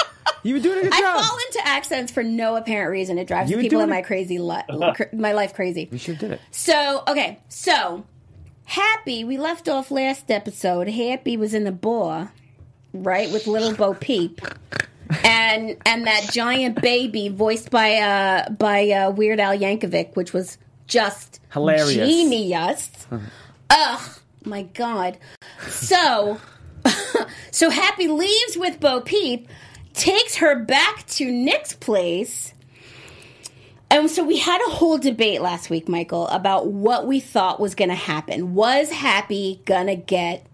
[0.44, 1.20] You were doing a good I job.
[1.20, 3.20] I fall into accents for no apparent reason.
[3.20, 4.64] It drives You the were people in my crazy li-
[5.14, 5.88] my life crazy.
[5.92, 6.42] We should have did it.
[6.50, 8.06] So, okay, so
[8.66, 10.88] Happy, we left off last episode.
[10.90, 12.32] Happy was in the bar,
[12.94, 14.42] right, with little Bo Peep.
[15.24, 20.58] And and that giant baby voiced by uh by uh, Weird Al Yankovic, which was
[20.92, 22.08] just Hilarious.
[22.08, 22.92] genius.
[23.70, 24.10] Ugh,
[24.46, 25.18] my god.
[25.70, 26.40] So
[27.52, 29.48] so Happy leaves with Bo Peep,
[29.94, 32.54] takes her back to Nick's place.
[33.90, 37.76] And so we had a whole debate last week, Michael, about what we thought was
[37.76, 38.54] going to happen.
[38.54, 40.46] Was Happy going to get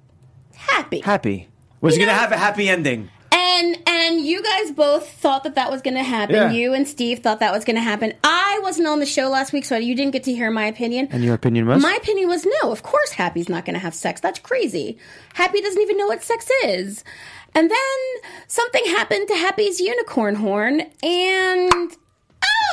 [0.55, 1.01] happy?
[1.01, 1.47] Happy.
[1.81, 3.09] Was You going to have a happy ending.
[3.39, 6.35] And and you guys both thought that that was going to happen.
[6.35, 6.51] Yeah.
[6.51, 8.13] You and Steve thought that was going to happen.
[8.23, 11.07] I wasn't on the show last week, so you didn't get to hear my opinion.
[11.11, 11.81] And your opinion was?
[11.83, 14.21] My opinion was no, of course Happy's not going to have sex.
[14.21, 14.97] That's crazy.
[15.35, 17.03] Happy doesn't even know what sex is.
[17.53, 21.71] And then something happened to Happy's unicorn horn, and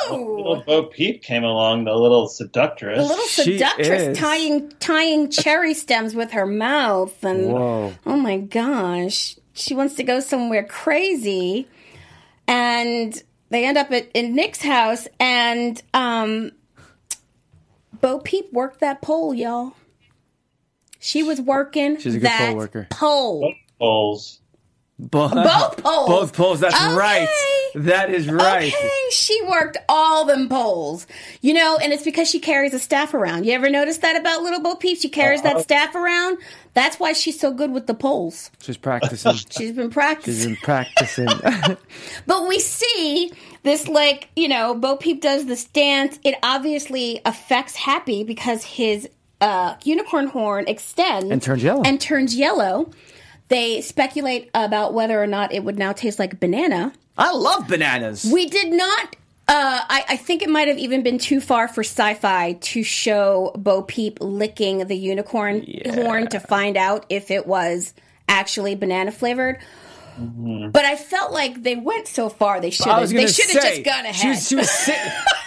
[0.07, 2.97] Oh, Little oh, Bo Peep came along, the little seductress.
[2.99, 4.17] the little She seductress is.
[4.17, 7.93] tying tying cherry stems with her mouth, and Whoa.
[8.05, 11.67] oh my gosh, she wants to go somewhere crazy,
[12.47, 16.51] and they end up at in Nick's house, and um,
[18.01, 19.73] Bo Peep worked that pole, y'all.
[20.99, 22.87] She was working She's a good that pole worker.
[22.89, 23.53] pole.
[23.79, 24.39] Bulls.
[24.97, 26.07] Bo- Both poles.
[26.09, 26.59] Both poles.
[26.61, 26.95] That's Okay.
[26.95, 27.27] right.
[27.75, 28.73] That is right.
[28.73, 31.05] Okay, she worked all them poles.
[31.41, 33.45] You know, and it's because she carries a staff around.
[33.45, 34.97] You ever notice that about little Bo Peep?
[34.97, 35.55] She carries Uh-huh.
[35.55, 36.37] that staff around.
[36.73, 38.51] That's why she's so good with the poles.
[38.61, 39.33] She's practicing.
[39.49, 40.53] She's been She's practicing.
[40.53, 41.27] been practicing.
[42.25, 46.17] But we see this, like, you know, Bo Peep does this dance.
[46.23, 49.09] It obviously affects Happy because his
[49.41, 51.83] uh, unicorn horn extends And turns yellow.
[51.83, 52.89] And turns yellow.
[53.47, 56.93] They speculate about whether or not it would now taste like banana.
[57.17, 58.29] I love bananas.
[58.31, 59.15] We did not.
[59.47, 63.51] Uh, I, I think it might have even been too far for Syfy to show
[63.55, 67.93] Bo Peep licking the unicorn horn to find out if it was
[68.27, 69.59] actually banana flavored.
[70.19, 70.69] Mm-hmm.
[70.69, 73.09] But I felt like they went so far they should have.
[73.09, 74.35] They should have just gone She ahead.
[74.35, 74.97] was, she was, sit,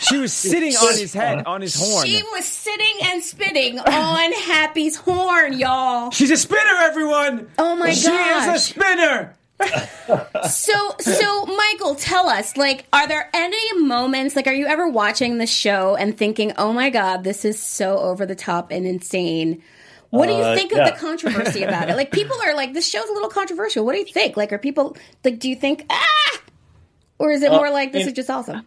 [0.00, 2.06] she was sitting on his head, on his horn.
[2.06, 6.10] She was sitting and spitting on Happy's horn, y'all.
[6.10, 7.48] She's a spinner, everyone.
[7.58, 9.34] Oh my god, She is a spinner.
[10.48, 15.38] So, so Michael, tell us, like, are there any moments, like, are you ever watching
[15.38, 19.60] the show and thinking, "Oh my god, this is so over the top and insane"?
[20.10, 20.86] What do you Uh, think yeah.
[20.86, 21.96] of the controversy about it?
[21.96, 24.36] Like, people are like, "This show's a little controversial." What do you think?
[24.36, 26.40] Like, are people like, do you think ah,
[27.18, 28.64] or is it Well, more like this I mean- is just awesome?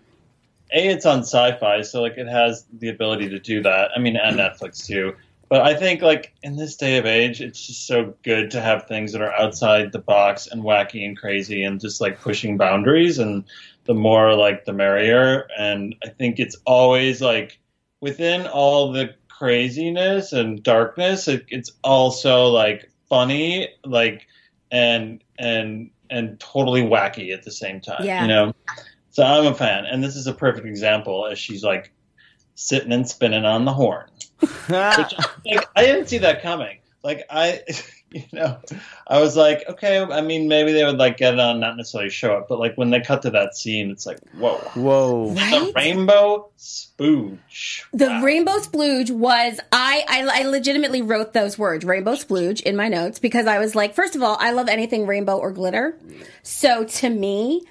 [0.74, 3.92] A, it's on Syfy, so like it has the ability to do that.
[3.96, 5.16] I mean, and Netflix too.
[5.50, 8.88] But I think like in this day of age, it's just so good to have
[8.88, 13.20] things that are outside the box and wacky and crazy and just like pushing boundaries.
[13.20, 13.44] And
[13.84, 15.46] the more like the merrier.
[15.60, 17.60] And I think it's always like
[18.00, 24.28] within all the craziness and darkness, it, it's also like funny, like
[24.72, 28.06] and and and totally wacky at the same time.
[28.06, 28.22] Yeah.
[28.22, 28.54] You know.
[29.10, 31.92] So I'm a fan, and this is a perfect example as she's like
[32.54, 34.10] sitting and spinning on the horn.
[34.70, 36.78] Like I didn't see that coming.
[37.04, 37.62] Like I,
[38.14, 38.60] you know,
[39.08, 40.00] I was like, okay.
[40.00, 42.76] I mean, maybe they would like get it on, not necessarily show it, but like
[42.76, 45.34] when they cut to that scene, it's like, whoa, Whoa.
[45.34, 47.84] the rainbow spooge.
[47.94, 48.22] The Wow.
[48.22, 53.18] rainbow splooge was I, I I legitimately wrote those words rainbow splooge in my notes
[53.20, 55.98] because I was like first of all I love anything rainbow or glitter
[56.44, 57.64] so to me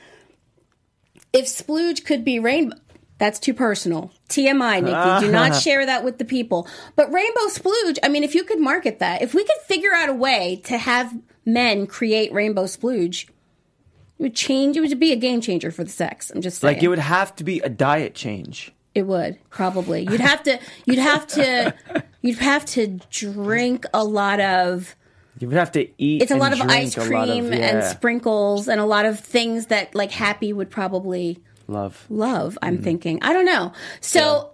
[1.33, 2.77] if splooge could be rainbow
[3.21, 7.99] that's too personal TMI Nikki do not share that with the people but rainbow splooge
[8.03, 10.77] I mean if you could market that if we could figure out a way to
[10.77, 15.85] have men create rainbow splooge it would change it would be a game changer for
[15.85, 18.73] the sex I'm just saying Like it would have to be a diet change.
[18.95, 20.03] it would probably.
[20.03, 20.59] You'd have to.
[20.85, 21.75] You'd have to.
[22.23, 24.95] You'd have to drink a lot of.
[25.39, 26.21] You would have to eat.
[26.23, 29.95] It's a lot of ice cream of- and sprinkles and a lot of things that
[29.95, 31.39] like Happy would probably
[31.71, 32.07] love.
[32.11, 32.59] love.
[32.63, 32.85] I'm mm-hmm.
[32.85, 33.19] thinking.
[33.23, 33.73] I don't know.
[34.01, 34.53] So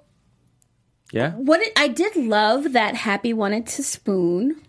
[1.13, 1.33] Yeah.
[1.33, 4.63] what it, I did love that Happy wanted to spoon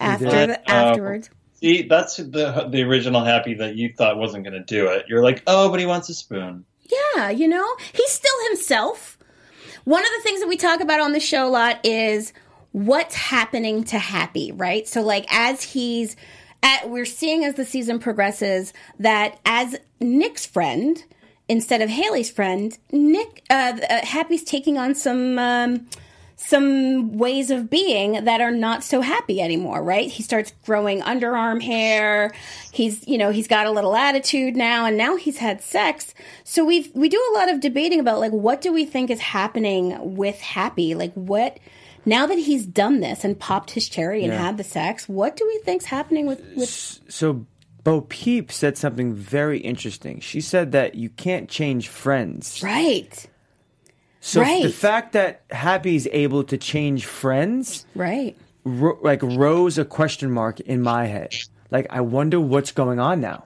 [0.00, 0.50] after did?
[0.50, 1.28] the, afterwards.
[1.28, 5.06] Uh, see, that's the the original happy that you thought wasn't going to do it.
[5.08, 6.64] You're like, oh, but he wants a spoon.
[7.16, 9.18] Yeah, you know, he's still himself.
[9.84, 12.32] One of the things that we talk about on the show a lot is
[12.72, 14.86] what's happening to Happy, right?
[14.86, 16.16] So, like, as he's
[16.62, 21.02] at, we're seeing as the season progresses that as Nick's friend,
[21.48, 25.86] instead of Haley's friend, Nick, uh, uh, Happy's taking on some, um,
[26.36, 30.10] some ways of being that are not so happy anymore, right?
[30.10, 32.32] He starts growing underarm hair.
[32.72, 36.14] He's, you know, he's got a little attitude now and now he's had sex.
[36.42, 39.20] So we we do a lot of debating about like what do we think is
[39.20, 40.94] happening with Happy?
[40.96, 41.58] Like what
[42.04, 44.42] now that he's done this and popped his cherry and Yeah.
[44.46, 46.68] had the sex, what do we think's happening with with
[47.08, 47.46] So
[47.84, 50.20] Bo Peep said something very interesting.
[50.20, 52.62] She said that you can't change friends.
[52.62, 53.26] Right.
[54.20, 54.62] So Right.
[54.62, 58.36] the fact that Happy's able to change friends, Right.
[58.64, 61.34] ro- like rose a question mark in my head.
[61.72, 63.44] Like I wonder what's going on now.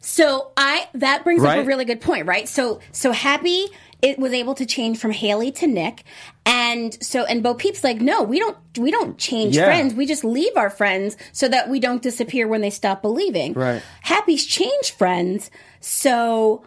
[0.00, 2.48] So I that brings up a really good point, right?
[2.48, 3.66] So so Happy
[4.02, 6.04] it was able to change from Haley to Nick,
[6.46, 9.66] and so and Bo Peep's like, no, we don't we don't change Yeah.
[9.66, 9.94] friends.
[9.94, 13.52] We just leave our friends so that we don't disappear when they stop believing.
[13.54, 13.82] Right.
[14.02, 16.64] Happy's changed friends, so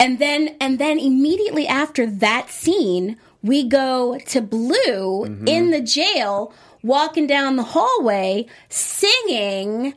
[0.00, 6.52] and then and then immediately after that scene, we go to Blue in the jail,
[6.82, 9.94] walking down the hallway, singing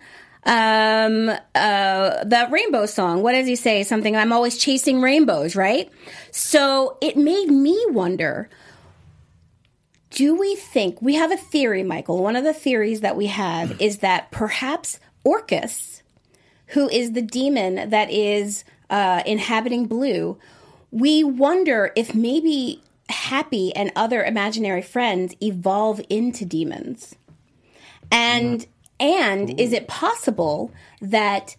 [0.47, 5.91] um uh the rainbow song what does he say something i'm always chasing rainbows right
[6.35, 8.49] so it made me wonder
[10.11, 12.23] do we think we have a theory michael.
[12.23, 16.03] One of the theories that we have is that perhaps orcus
[16.67, 20.37] who is the demon that is uh, inhabiting blue,
[20.91, 27.15] we wonder if maybe Happy and other imaginary friends evolve into demons.
[28.11, 28.65] And
[28.99, 30.71] and is it possible
[31.01, 31.55] that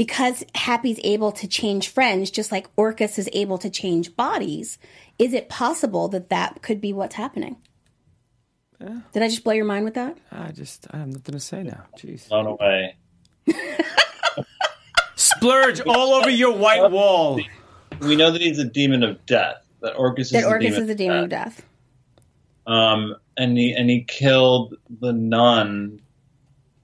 [0.00, 4.78] because Happy's able to change friends just like Orcus is able to change bodies,
[5.18, 7.58] is it possible that that could be what's happening?
[8.80, 9.00] Yeah.
[9.12, 10.16] Did I just blow your mind with that?
[10.32, 11.84] I just I have nothing to say now.
[11.98, 12.30] Jeez.
[12.30, 12.96] Blown away.
[15.16, 17.38] Splurge all over your white wall.
[18.00, 19.66] We know that he's a demon of death.
[19.82, 21.62] That Orcus That is Orcus a demon is a demon of death.
[22.66, 26.00] Um, and he and he killed the nun.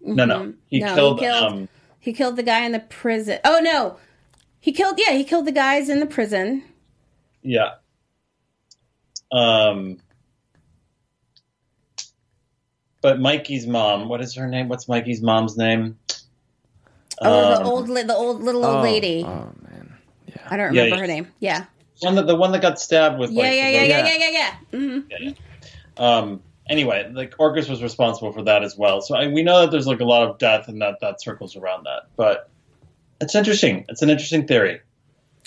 [0.03, 0.85] No, no, he Mm-hmm.
[0.85, 1.19] No, he killed.
[1.21, 1.69] killed- um,
[2.07, 3.41] He killed the guy in the prison.
[3.45, 3.99] Oh no.
[4.61, 6.63] He killed yeah, he killed the guys in the prison.
[7.43, 7.75] yeah.
[9.33, 9.99] Um,
[13.03, 14.09] but Mikey's mom.
[14.09, 14.69] What is her name?
[14.69, 15.99] What's Mikey's mom's name?
[17.21, 19.25] Oh, the Um, old the old little old Oh, lady.
[19.27, 19.97] Oh man.
[20.27, 20.37] Yeah.
[20.49, 21.01] I don't remember yeah.
[21.01, 21.33] her name.
[21.41, 21.65] Yeah.
[22.03, 23.33] one that the one that got stabbed with.
[23.33, 23.89] Yeah, like, yeah, the yeah, rope.
[23.89, 24.79] yeah, yeah, yeah, yeah.
[24.79, 25.01] hmm
[25.97, 26.43] Um.
[26.69, 29.01] Anyway, like Orcus was responsible for that as well.
[29.01, 31.57] So I, we know that there's like a lot of death and that that circles
[31.57, 32.09] around that.
[32.17, 32.51] But
[33.21, 33.85] it's interesting.
[33.89, 34.81] It's an interesting theory.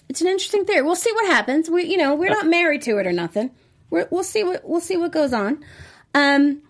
[0.08, 0.82] It's an interesting theory.
[0.82, 1.70] We'll see what happens.
[1.70, 3.52] We, you know, we're not married to it or nothing.
[3.90, 5.64] We're, we'll see what we'll see what goes on.
[6.14, 6.64] Um,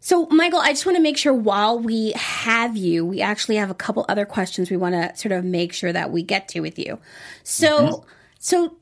[0.00, 3.70] so, Michael, I just want to make sure while we have you, we actually have
[3.70, 6.60] a couple other questions we want to sort of make sure that we get to
[6.60, 6.98] with you.
[7.42, 8.04] So,
[8.38, 8.76] so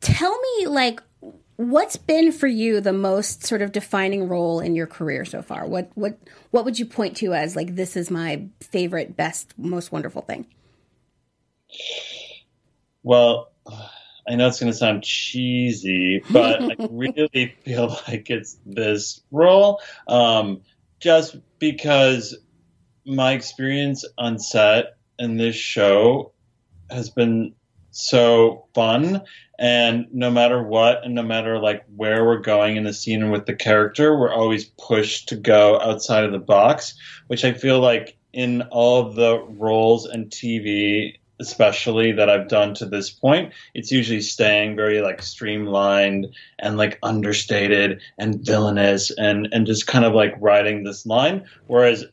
[0.00, 1.00] tell me, like,
[1.56, 5.66] what's been for you the most sort of defining role in your career so far?
[5.66, 6.18] What what
[6.50, 10.46] what would you point to as like this is my favorite, best, most wonderful thing?
[13.02, 13.50] Well,
[14.28, 19.80] I know it's going to sound cheesy, but I really feel like it's this role.
[20.08, 20.62] Um,
[20.98, 22.36] just because
[23.04, 26.32] my experience on set in this show
[26.90, 27.54] has been
[27.90, 29.22] so fun
[29.58, 33.32] and no matter what and no matter like where we're going in the scene and
[33.32, 36.94] with the character we're always pushed to go outside of the box
[37.28, 42.74] which i feel like in all of the roles and tv especially that i've done
[42.74, 46.26] to this point it's usually staying very like streamlined
[46.58, 51.44] and like understated and villainous and and just kind of like riding this line.
[51.66, 52.04] Whereas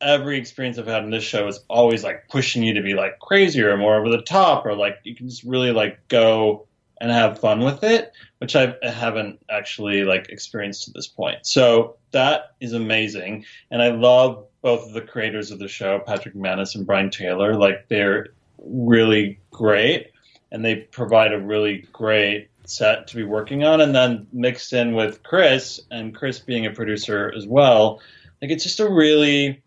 [0.00, 3.18] every experience I've had in this show is always like pushing you to be like
[3.20, 6.66] crazier or more over the top, or like you can just really like go
[7.00, 11.46] and have fun with it, which I haven't actually like experienced to this point.
[11.46, 16.34] So that is amazing, and I love both of the creators of the show, Patrick
[16.34, 17.54] Macmanus and Brian Taylor.
[17.54, 18.28] Like they're
[18.58, 20.10] really great,
[20.50, 24.94] and they provide a really great set to be working on, and then mixed in
[24.94, 28.00] with Chris and Chris being a producer as well.
[28.40, 29.62] Like it's just a really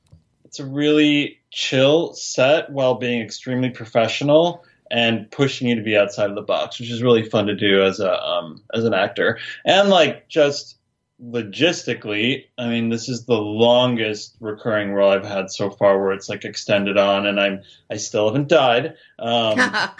[0.45, 6.29] it's a really chill set while being extremely professional and pushing you to be outside
[6.29, 9.39] of the box, which is really fun to do as a um, as an actor.
[9.65, 10.77] And like just
[11.23, 16.29] logistically, I mean, this is the longest recurring role I've had so far, where it's
[16.29, 18.95] like extended on, and I'm I still haven't died.
[19.19, 19.59] Um,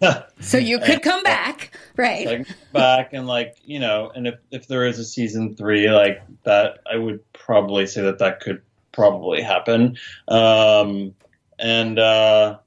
[0.40, 2.26] so you could come back, right?
[2.26, 6.22] like back and like you know, and if if there is a season three like
[6.44, 9.96] that, I would probably say that that could probably happen.
[10.28, 11.14] Um,
[11.58, 12.58] and uh,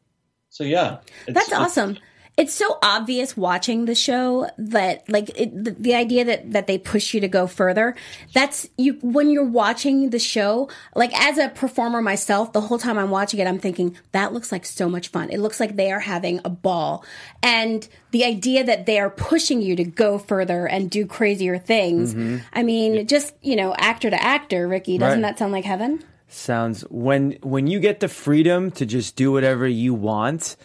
[0.49, 1.97] so yeah, it's, That's awesome.
[2.37, 6.77] It's so obvious watching the show that like it, the, the idea that that they
[6.77, 7.97] push you to go further.
[8.33, 10.69] That's you when you're watching the show.
[10.95, 14.53] Like as a performer myself, the whole time I'm watching it, I'm thinking that looks
[14.53, 15.29] like so much fun.
[15.31, 17.03] It looks like they are having a ball,
[17.43, 22.13] and the idea that they are pushing you to go further and do crazier things.
[22.15, 22.37] Mm-hmm.
[22.53, 25.29] I mean, just you know, actor to actor, Ricky, doesn't Right.
[25.31, 26.05] that sound like heaven?
[26.29, 30.55] Sounds when when you get the freedom to just do whatever you want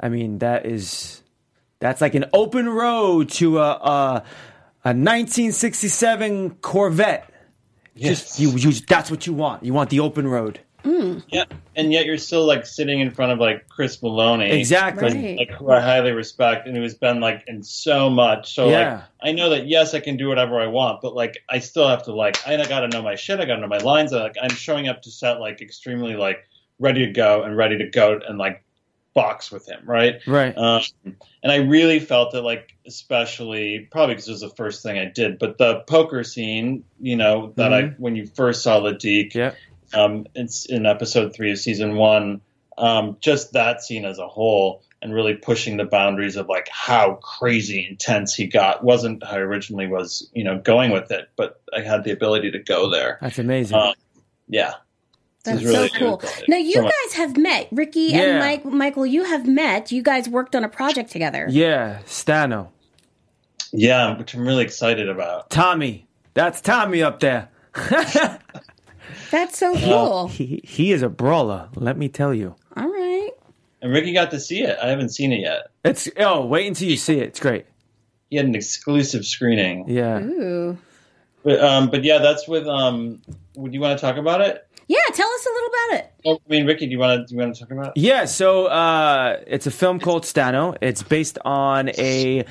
[0.00, 1.22] i mean that is
[1.78, 4.22] that's like an open road to a a,
[4.84, 7.30] a 1967 corvette.
[7.96, 9.64] Just you, you that's what you want.
[9.64, 10.60] You want the open road
[11.28, 11.44] yeah,
[11.74, 15.36] and yet you're still like sitting in front of like Chris Meloni, exactly Right.
[15.38, 18.54] like who I highly respect and who has been like in so much.
[18.54, 18.94] So Yeah.
[18.94, 21.88] like I know that yes, I can do whatever I want, but like I still
[21.88, 23.40] have to like I got to know my shit.
[23.40, 24.12] I got to know my lines.
[24.12, 26.38] I, like I'm showing up to set like extremely like
[26.78, 28.62] ready to go and ready to go and like
[29.14, 30.16] box with him, right?
[30.26, 30.82] right Um,
[31.42, 35.06] and I really felt it, like, especially probably because it was the first thing I
[35.06, 39.54] did, but the poker scene, you know, that I when you first saw Ledik, yeah
[39.94, 42.40] um, it's in episode three of season one,
[42.78, 47.14] um, just that scene as a whole, and really pushing the boundaries of like how
[47.22, 51.60] crazy intense he got wasn't how I originally was, you know, going with it, but
[51.76, 53.18] I had the ability to go there.
[53.20, 53.92] that's amazing Uh,
[54.48, 54.74] Yeah,
[55.44, 56.14] That's really so cool.
[56.18, 56.44] exciting.
[56.48, 58.64] Now you So much- guys have met, Ricky and Mike.
[58.64, 59.92] Michael, you have met.
[59.92, 61.46] You guys worked on a project together.
[61.48, 62.68] Yeah, Stano.
[63.72, 65.50] yeah, which I'm really excited about.
[65.50, 66.06] Tommy.
[66.34, 67.48] That's Tommy up there.
[69.30, 70.28] That's so cool.
[70.28, 72.54] He, he is a brawler, let me tell you.
[72.76, 73.30] All right.
[73.82, 74.78] And Ricky got to see it.
[74.82, 75.68] I haven't seen it yet.
[75.84, 77.24] It's oh, wait until you see it.
[77.24, 77.66] It's great.
[78.30, 79.88] He had an exclusive screening.
[79.88, 80.18] Yeah.
[80.20, 80.78] Ooh.
[81.44, 83.22] But um, but yeah, that's with um.
[83.54, 84.66] Would you want to talk about it?
[84.88, 86.12] Yeah, tell us a little about it.
[86.24, 87.92] Oh, I mean, Ricky, do you want to do you want to talk about it?
[87.96, 90.76] Yeah, so uh, it's a film called Stano.
[90.80, 92.44] It's based on a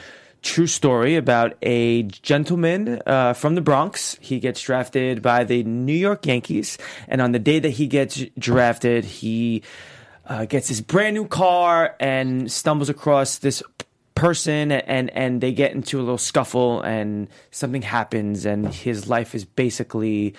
[0.45, 4.17] true story about a gentleman uh, from the Bronx.
[4.21, 6.77] He gets drafted by the New York Yankees,
[7.07, 9.63] and on the day that he gets drafted, he
[10.27, 13.61] uh, gets his brand new car and stumbles across this
[14.13, 19.35] person and and they get into a little scuffle and something happens and his life
[19.35, 20.33] is basically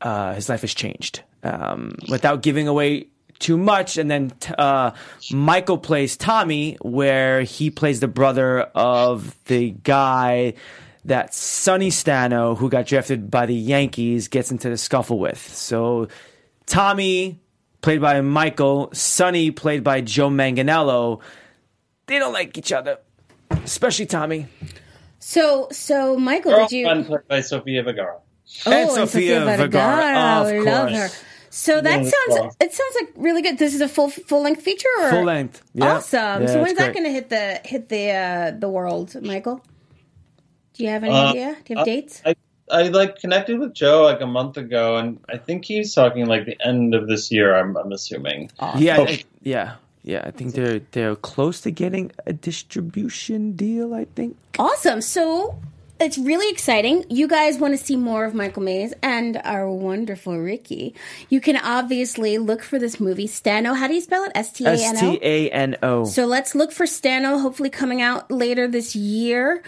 [0.00, 3.08] uh, his life has changed um, without giving away
[3.38, 4.90] too much and then uh,
[5.32, 10.54] Michael plays Tommy where he plays the brother of the guy
[11.04, 16.08] that Sonny Stano who got drafted by the Yankees gets into the scuffle with so
[16.66, 17.40] Tommy
[17.82, 21.20] played by Michael Sonny played by Joe Manganiello
[22.06, 22.98] they don't like each other
[23.64, 24.46] especially Tommy
[25.18, 26.84] So, so Michael, did you?
[26.84, 28.18] Girlfriend played by Sofia Vergara.
[28.64, 30.10] Oh, And Sofia Vergara,
[30.40, 30.92] of I love course.
[30.92, 31.08] her.
[31.58, 32.28] So that Yeah, sounds.
[32.40, 32.56] well.
[32.60, 33.56] It sounds like really good.
[33.56, 35.62] This is a full full length feature, or Full length.
[35.72, 35.94] Yeah.
[35.96, 36.42] Awesome.
[36.42, 39.64] Yeah, so when's it's that going to hit the hit the uh, the world, Michael?
[40.74, 41.56] Do you have any Uh, idea?
[41.64, 42.20] Do you have uh, dates?
[42.26, 42.36] I
[42.70, 46.44] I like connected with Joe like a month ago, and I think he's talking like
[46.44, 47.56] the end of this year.
[47.56, 48.50] I'm I'm assuming.
[48.76, 49.06] Yeah, Oh.
[49.06, 50.22] I- yeah, yeah.
[50.28, 53.94] I think they're they're close to getting a distribution deal.
[53.94, 54.36] I think.
[54.58, 55.00] Awesome.
[55.00, 55.56] So
[55.98, 57.04] it's really exciting.
[57.08, 60.94] You guys want to see more of Michael Maize and our wonderful Ricky.
[61.28, 63.76] You can obviously look for this movie, Stano.
[63.76, 64.32] How do you spell it?
[64.34, 65.18] S T A N S T O.
[65.22, 66.04] A N O.
[66.04, 69.62] So let's look for Stano, hopefully coming out later this year.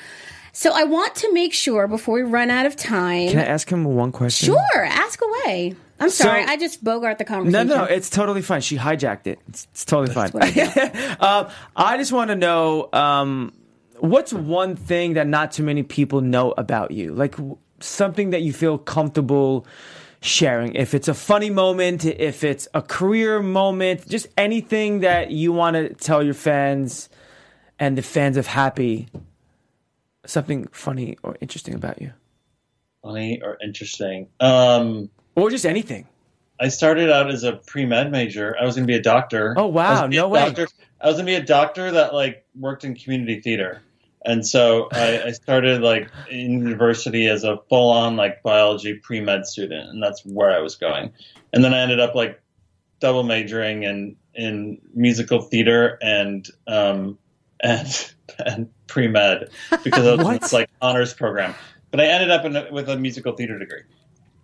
[0.53, 3.29] So I want to make sure before we run out of time.
[3.29, 4.47] Can I ask him one question?
[4.55, 5.77] Sure, ask away.
[6.01, 7.69] I'm So- sorry, I just bogart the conversation.
[7.69, 8.61] no, no, it's totally fine.
[8.61, 9.41] She hijacked it.
[9.49, 10.31] It's, it's totally fine.
[10.35, 13.53] I um, I just want to know um,
[14.01, 17.37] what's one thing that not too many people know about you, like
[17.81, 19.67] something that you feel comfortable
[20.21, 20.75] sharing.
[20.75, 25.75] If it's a funny moment, if it's a career moment, just anything that you want
[25.75, 27.09] to tell your fans
[27.79, 29.09] and the fans of Happy,
[30.27, 32.13] something funny or interesting about you,
[33.03, 34.29] Funny or interesting.
[34.41, 36.07] Um, or just anything.
[36.61, 38.57] I started out as a pre med major.
[38.61, 39.55] I was going to be a doctor.
[39.57, 39.87] Oh, wow.
[39.87, 40.41] I was gonna be No way.
[40.41, 40.69] Doctor.
[41.01, 43.81] I was going to be a doctor that like worked in community theater,
[44.29, 49.21] and so I, I started like in university as a full on like biology pre
[49.21, 51.13] med student, and that's where I was going.
[51.55, 52.41] And then I ended up like
[53.01, 57.19] double majoring in in musical theater and um
[57.61, 59.49] and and pre med
[59.83, 61.55] because I was this like honors program.
[61.91, 63.83] But I ended up in a, with a musical theater degree.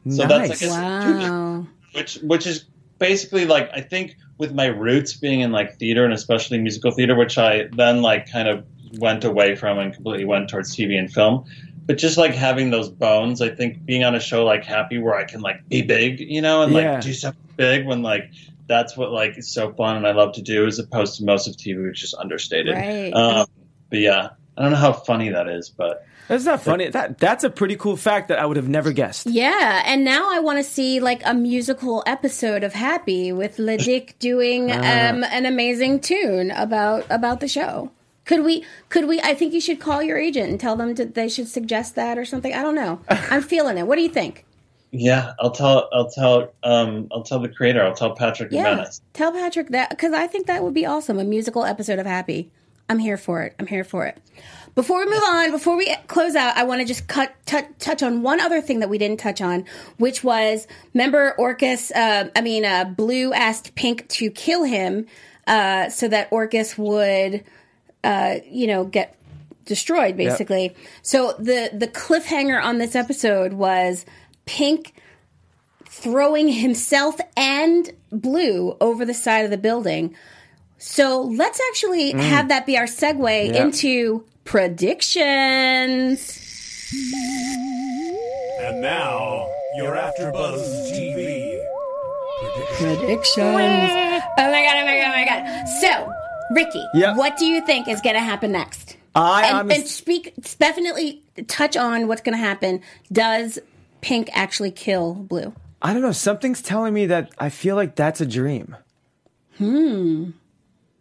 [0.08, 0.48] So nice.
[0.48, 1.66] that's like a- Wow.
[1.92, 2.64] which which is
[2.98, 7.14] basically like I think with my roots being in like theater and especially musical theater,
[7.14, 8.64] which I then like kind of
[8.98, 11.44] went away from and completely went towards TV and film.
[11.86, 15.14] But just like having those bones, I think being on a show like Happy where
[15.14, 16.92] I can like be big, you know, and Yeah.
[16.94, 18.30] like do something big when like
[18.66, 21.46] that's what like is so fun and I love to do as opposed to most
[21.46, 22.74] of TV which is understated.
[22.74, 23.10] Right.
[23.12, 23.46] Um,
[23.90, 26.88] but yeah, I don't know how funny that is, but That's not funny.
[26.88, 29.26] That that's a pretty cool fact that I would have never guessed.
[29.26, 34.18] Yeah, and now I want to see like a musical episode of Happy with Ledik
[34.20, 35.10] doing Ah.
[35.10, 37.90] um, an amazing tune about about the show.
[38.24, 38.64] Could we?
[38.88, 39.20] Could we?
[39.20, 42.16] I think you should call your agent and tell them that they should suggest that
[42.18, 42.52] or something.
[42.54, 43.00] I don't know.
[43.08, 43.86] I'm feeling it.
[43.86, 44.44] What do you think?
[44.96, 49.00] yeah, I'll tell I'll tell um I'll tell the creator, I'll tell Patrick Yeah, Jimenez.
[49.12, 51.18] tell Patrick that because I think that would be awesome.
[51.18, 52.50] A musical episode of Happy.
[52.88, 53.54] I'm here for it.
[53.58, 54.18] I'm here for it.
[54.76, 58.02] Before we move on, before we close out, I want to just cut touch, touch
[58.02, 59.64] on one other thing that we didn't touch on,
[59.98, 61.90] which was member Orcus.
[61.90, 65.06] Uh, I mean, uh, Blue asked Pink to kill him
[65.46, 67.42] uh, so that Orcus would,
[68.04, 69.16] uh, you know, get
[69.64, 70.74] destroyed basically.
[71.02, 74.04] So the the cliffhanger on this episode was
[74.46, 74.92] Pink
[75.86, 80.14] throwing himself and Blue over the side of the building.
[80.78, 83.62] So let's actually have that be our segue Yeah.
[83.64, 86.40] into predictions.
[88.60, 91.58] And now, you're after AfterBuzz TV
[92.42, 92.96] prediction.
[92.96, 93.38] Predictions.
[93.38, 94.76] Oh my god!
[94.76, 95.06] Oh my god!
[95.06, 95.68] Oh my god!
[95.80, 96.12] So,
[96.50, 97.16] Ricky, Yeah.
[97.16, 98.96] what do you think is going to happen next?
[99.14, 102.80] I and, honest- and speak definitely touch on what's going to happen.
[103.12, 103.58] Does
[104.00, 105.54] Pink actually kill Blue?
[105.80, 106.12] I don't know.
[106.12, 108.76] Something's telling me that I feel like that's a dream.
[109.58, 110.30] Hmm.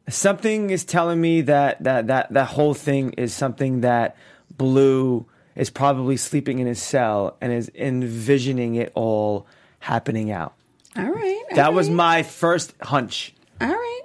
[0.09, 4.17] Something is telling me that that that that whole thing is something that
[4.57, 5.25] Blue
[5.55, 9.47] is probably sleeping in his cell and is envisioning it all
[9.79, 10.53] happening out.
[10.97, 11.43] All right.
[11.51, 13.33] all That was my first hunch.
[13.61, 14.01] All right.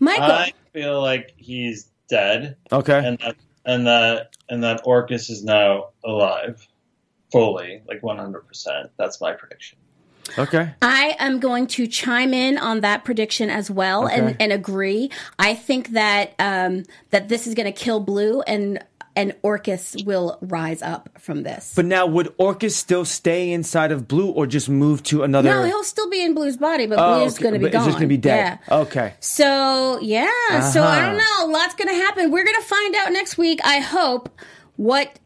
[0.00, 0.24] Michael.
[0.24, 3.00] I feel like he's dead, Okay.
[3.04, 6.66] and that and that and that Orcus is now alive,
[7.32, 8.90] fully, like one hundred percent.
[8.98, 9.78] That's my prediction.
[10.38, 10.74] okay.
[10.82, 15.10] I am going to chime in on that prediction as well and, and agree.
[15.38, 18.82] I think that um, that this is going to kill Blue and
[19.16, 21.72] and Orcus will rise up from this.
[21.74, 25.48] But now, would Orcus still stay inside of Blue or just move to another?
[25.50, 27.72] no, he'll still be in Blue's body, but Oh, Blue's okay, going to be but
[27.72, 27.80] gone.
[27.82, 28.58] It's just going to be dead.
[28.68, 28.78] Yeah.
[28.82, 29.14] Okay.
[29.20, 31.06] So yeah, so I Uh-huh.
[31.06, 31.46] don't know.
[31.46, 32.30] A Lots going to happen.
[32.30, 33.60] We're going to find out next week.
[33.64, 34.28] I hope
[34.76, 35.18] what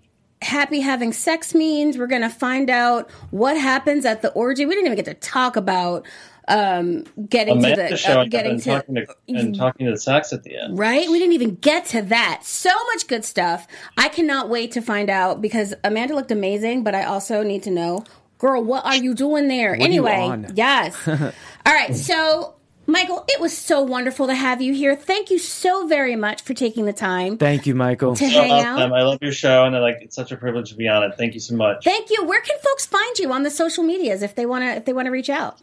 [0.42, 1.98] happy having sex means.
[1.98, 4.64] We're going to find out what happens at the orgy.
[4.64, 6.06] We didn't even get to talk about
[6.48, 9.86] um, getting Amanda to the showing uh, up getting and to talking to and talking
[9.86, 10.78] to the Sax at the end.
[10.78, 11.08] Right?
[11.08, 12.40] We didn't even get to that.
[12.44, 13.66] So much good stuff.
[13.96, 17.70] I cannot wait to find out because Amanda looked amazing, but I also need to
[17.70, 18.04] know,
[18.38, 19.72] girl, what are you doing there?
[19.72, 20.52] are you anyway, on?
[20.54, 20.96] yes.
[21.08, 21.32] All
[21.66, 21.94] right.
[21.94, 22.54] So,
[22.86, 24.96] Michael, it was so wonderful to have you here.
[24.96, 28.16] Thank you so very much for taking the time Thank you, Michael.
[28.16, 28.92] to hang awesome.
[28.92, 28.92] out.
[28.92, 31.16] I love your show, and I like it's such a privilege to be on it.
[31.16, 31.84] Thank you so much.
[31.84, 32.24] Thank you.
[32.24, 34.92] Where can folks find you on the social medias if they want to if they
[34.92, 35.60] want to reach out?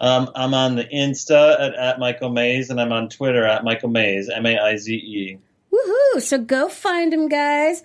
[0.00, 3.90] Um, I'm on the Insta at, at Michael Maize, and I'm on Twitter at Michael
[3.90, 5.38] Maize, M A I Z E.
[5.72, 6.20] Woohoo!
[6.20, 7.82] So go find him, guys.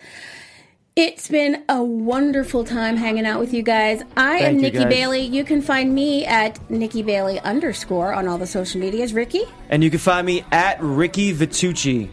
[0.95, 4.01] It's been a wonderful time hanging out with you guys.
[4.15, 4.87] I am Thank you, Nikki guys.
[4.87, 5.21] Bailey.
[5.25, 9.13] You can find me at Nikki Bailey underscore on all the social medias.
[9.13, 9.43] Ricky?
[9.69, 12.09] And you can find me at Ricky Vitucci.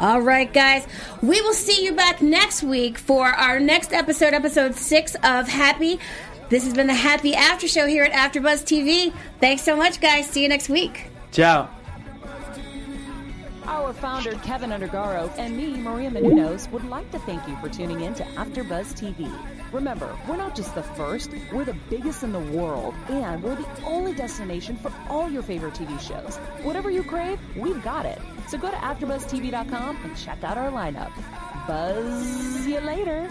[0.00, 0.84] All right, guys.
[1.22, 6.00] We will see you back next week for our next episode, episode six of Happy.
[6.50, 9.14] This has been the Happy After Show here at AfterBuzz TV.
[9.40, 10.26] Thanks so much, guys.
[10.26, 11.06] See you next week.
[11.32, 11.70] Ciao.
[13.64, 18.02] Our founder, Kevin Undergaro, and me, Maria Menounos, would like to thank you for tuning
[18.02, 19.32] in to AfterBuzz TV.
[19.72, 23.66] Remember, we're not just the first, we're the biggest in the world, and we're the
[23.84, 26.36] only destination for all your favorite TV shows.
[26.62, 28.20] Whatever you crave, we've got it.
[28.48, 31.10] So go to AfterBuzzTV.com and check out our lineup.
[31.66, 33.30] Buzz you later.